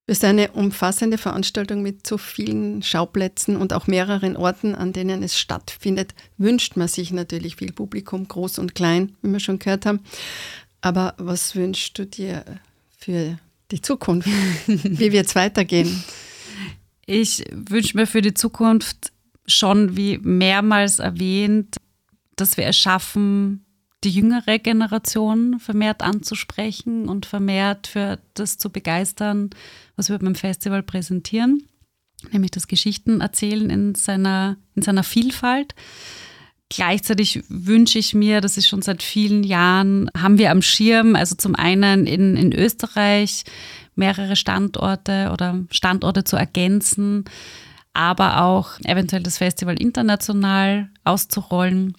für 0.07 0.15
seine 0.15 0.51
umfassende 0.51 1.17
Veranstaltung 1.17 1.81
mit 1.81 2.07
so 2.07 2.17
vielen 2.17 2.81
Schauplätzen 2.81 3.57
und 3.57 3.73
auch 3.73 3.87
mehreren 3.87 4.37
Orten, 4.37 4.73
an 4.73 4.93
denen 4.93 5.21
es 5.21 5.37
stattfindet, 5.37 6.15
wünscht 6.37 6.77
man 6.77 6.87
sich 6.87 7.11
natürlich 7.11 7.57
viel 7.57 7.73
Publikum, 7.73 8.25
groß 8.25 8.59
und 8.59 8.73
klein, 8.73 9.17
wie 9.21 9.33
wir 9.33 9.41
schon 9.41 9.59
gehört 9.59 9.85
haben. 9.85 9.99
Aber 10.79 11.13
was 11.17 11.55
wünschst 11.55 11.99
du 11.99 12.05
dir 12.05 12.45
für 12.97 13.37
die 13.69 13.81
Zukunft? 13.81 14.29
wie 14.67 15.11
wird 15.11 15.27
es 15.27 15.35
weitergehen? 15.35 16.03
Ich 17.05 17.43
wünsche 17.51 17.97
mir 17.97 18.07
für 18.07 18.21
die 18.21 18.33
Zukunft 18.33 19.11
schon, 19.45 19.97
wie 19.97 20.19
mehrmals 20.19 20.99
erwähnt, 20.99 21.75
dass 22.37 22.55
wir 22.55 22.67
es 22.67 22.77
schaffen, 22.77 23.65
die 24.03 24.11
jüngere 24.11 24.59
Generation 24.59 25.59
vermehrt 25.59 26.01
anzusprechen 26.01 27.09
und 27.09 27.25
vermehrt 27.25 27.87
für 27.87 28.19
das 28.35 28.57
zu 28.57 28.69
begeistern, 28.69 29.49
was 29.95 30.09
wir 30.09 30.19
beim 30.19 30.35
Festival 30.35 30.83
präsentieren, 30.83 31.63
nämlich 32.31 32.51
das 32.51 32.67
Geschichten 32.67 33.21
erzählen 33.21 33.69
in 33.69 33.95
seiner, 33.95 34.57
in 34.75 34.83
seiner 34.83 35.03
Vielfalt. 35.03 35.73
Gleichzeitig 36.69 37.43
wünsche 37.47 37.97
ich 37.97 38.13
mir, 38.13 38.41
das 38.41 38.57
ist 38.57 38.67
schon 38.67 38.81
seit 38.81 39.01
vielen 39.01 39.43
Jahren, 39.43 40.11
haben 40.15 40.37
wir 40.37 40.51
am 40.51 40.61
Schirm, 40.61 41.15
also 41.15 41.35
zum 41.35 41.55
einen 41.55 42.05
in, 42.05 42.35
in 42.35 42.53
Österreich 42.53 43.45
mehrere 43.95 44.35
Standorte 44.35 45.31
oder 45.33 45.65
Standorte 45.71 46.23
zu 46.23 46.35
ergänzen, 46.35 47.25
aber 47.93 48.43
auch 48.43 48.79
eventuell 48.83 49.23
das 49.23 49.39
Festival 49.39 49.81
international 49.81 50.89
auszurollen 51.03 51.95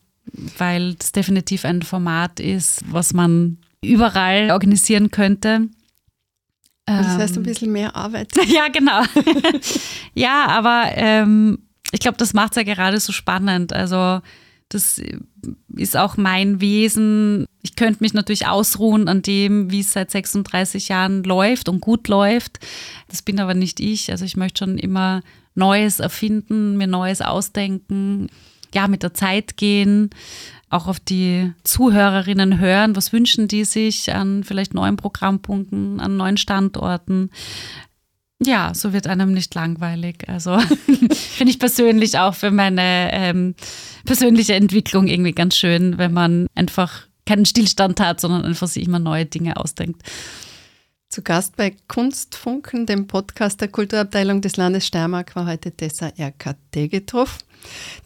weil 0.59 0.95
das 0.95 1.13
definitiv 1.13 1.65
ein 1.65 1.83
Format 1.83 2.41
ist, 2.41 2.83
was 2.91 3.13
man 3.13 3.59
überall 3.83 4.51
organisieren 4.51 5.11
könnte. 5.11 5.69
Das 6.87 7.19
heißt 7.19 7.35
ein 7.35 7.39
ähm, 7.39 7.43
bisschen 7.43 7.73
mehr 7.73 7.95
Arbeit. 7.95 8.31
ja, 8.47 8.69
genau. 8.69 9.03
ja, 10.15 10.47
aber 10.47 10.93
ähm, 10.95 11.59
ich 11.93 12.01
glaube, 12.01 12.17
das 12.17 12.33
macht 12.33 12.53
es 12.53 12.57
ja 12.57 12.63
gerade 12.63 12.99
so 12.99 13.13
spannend. 13.13 13.75
Also 13.75 14.21
das 14.71 15.01
ist 15.77 15.97
auch 15.97 16.17
mein 16.17 16.63
Wesen. 16.63 17.47
Ich 17.63 17.77
könnte 17.77 18.03
mich 18.03 18.15
natürlich 18.15 18.47
ausruhen 18.47 19.09
an 19.09 19.21
dem, 19.21 19.71
wie 19.71 19.81
es 19.81 19.93
seit 19.93 20.11
36 20.11 20.89
Jahren 20.89 21.25
läuft 21.25 21.69
und 21.69 21.81
gut 21.81 22.09
läuft. 22.09 22.59
Das 23.09 23.21
bin 23.21 23.39
aber 23.39 23.55
nicht 23.55 23.81
ich. 23.81 24.11
Also 24.11 24.25
ich 24.25 24.37
möchte 24.37 24.65
schon 24.65 24.79
immer 24.79 25.23
Neues 25.55 26.01
erfinden, 26.01 26.77
mir 26.79 26.87
Neues 26.87 27.21
ausdenken 27.21 28.29
ja, 28.75 28.89
mit 28.89 29.03
der 29.03 29.15
Zeit 29.15 29.57
gehen, 29.57 30.11
auch 30.71 30.87
auf 30.87 31.01
die 31.01 31.53
Zuhörerinnen 31.65 32.59
hören, 32.59 32.95
was 32.97 33.13
wünschen 33.13 33.49
die 33.49 33.65
sich 33.65 34.13
an 34.13 34.45
vielleicht 34.45 34.75
neuen 34.75 34.97
Programmpunkten, 34.97 36.01
an 36.01 36.17
neuen 36.17 36.37
Standorten. 36.37 37.31
Ja, 38.41 38.73
so 38.75 38.93
wird 38.93 39.07
einem 39.07 39.33
nicht 39.33 39.55
langweilig. 39.55 40.29
Also 40.29 40.59
finde 41.13 41.51
ich 41.51 41.59
persönlich 41.59 42.19
auch 42.19 42.35
für 42.35 42.51
meine 42.51 43.11
ähm, 43.13 43.55
persönliche 44.05 44.55
Entwicklung 44.55 45.09
irgendwie 45.09 45.33
ganz 45.33 45.57
schön, 45.57 45.99
wenn 45.99 46.13
man 46.13 46.47
einfach 46.55 47.07
keinen 47.27 47.47
Stillstand 47.47 48.01
hat, 48.01 48.21
sondern 48.21 48.45
einfach 48.45 48.69
sich 48.69 48.87
immer 48.87 48.99
neue 48.99 49.27
Dinge 49.27 49.57
ausdenkt. 49.57 50.03
Zu 51.09 51.23
Gast 51.23 51.57
bei 51.57 51.75
Kunstfunken, 51.89 52.85
dem 52.85 53.07
Podcast 53.07 53.61
der 53.63 53.69
Kulturabteilung 53.69 54.43
des 54.43 54.57
Landes 54.57 54.87
Steiermark, 54.87 55.35
war 55.37 55.47
heute 55.47 55.73
Tessa 55.73 56.13
RKT 56.19 56.91
getroffen. 56.91 57.48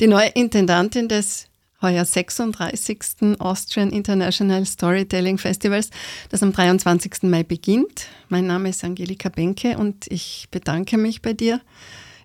Die 0.01 0.07
neue 0.07 0.29
Intendantin 0.29 1.09
des 1.09 1.49
heuer 1.83 2.05
36. 2.05 3.39
Austrian 3.41 3.91
International 3.91 4.65
Storytelling 4.65 5.37
Festivals, 5.37 5.91
das 6.31 6.43
am 6.43 6.53
23. 6.53 7.25
Mai 7.25 7.43
beginnt. 7.43 8.07
Mein 8.29 8.47
Name 8.47 8.71
ist 8.71 8.85
Angelika 8.85 9.29
Benke 9.29 9.77
und 9.77 10.07
ich 10.09 10.49
bedanke 10.51 10.97
mich 10.97 11.21
bei 11.21 11.33
dir, 11.35 11.61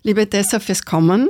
liebe 0.02 0.28
Tessa, 0.30 0.60
fürs 0.60 0.84
Kommen. 0.84 1.28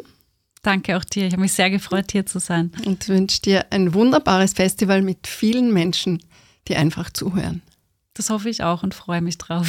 Danke 0.63 0.97
auch 0.97 1.05
dir. 1.05 1.27
Ich 1.27 1.33
habe 1.33 1.43
mich 1.43 1.53
sehr 1.53 1.71
gefreut, 1.71 2.13
hier 2.13 2.27
zu 2.27 2.39
sein. 2.39 2.73
Und 2.85 3.09
wünsche 3.09 3.41
dir 3.41 3.67
ein 3.71 3.95
wunderbares 3.95 4.53
Festival 4.53 5.03
mit 5.03 5.27
vielen 5.27 5.73
Menschen, 5.73 6.23
die 6.67 6.77
einfach 6.77 7.11
zuhören. 7.11 7.63
Das 8.15 8.31
hoffe 8.31 8.51
ich 8.51 8.63
auch 8.63 8.83
und 8.83 8.95
freue 8.95 9.21
mich 9.21 9.39
drauf. 9.39 9.69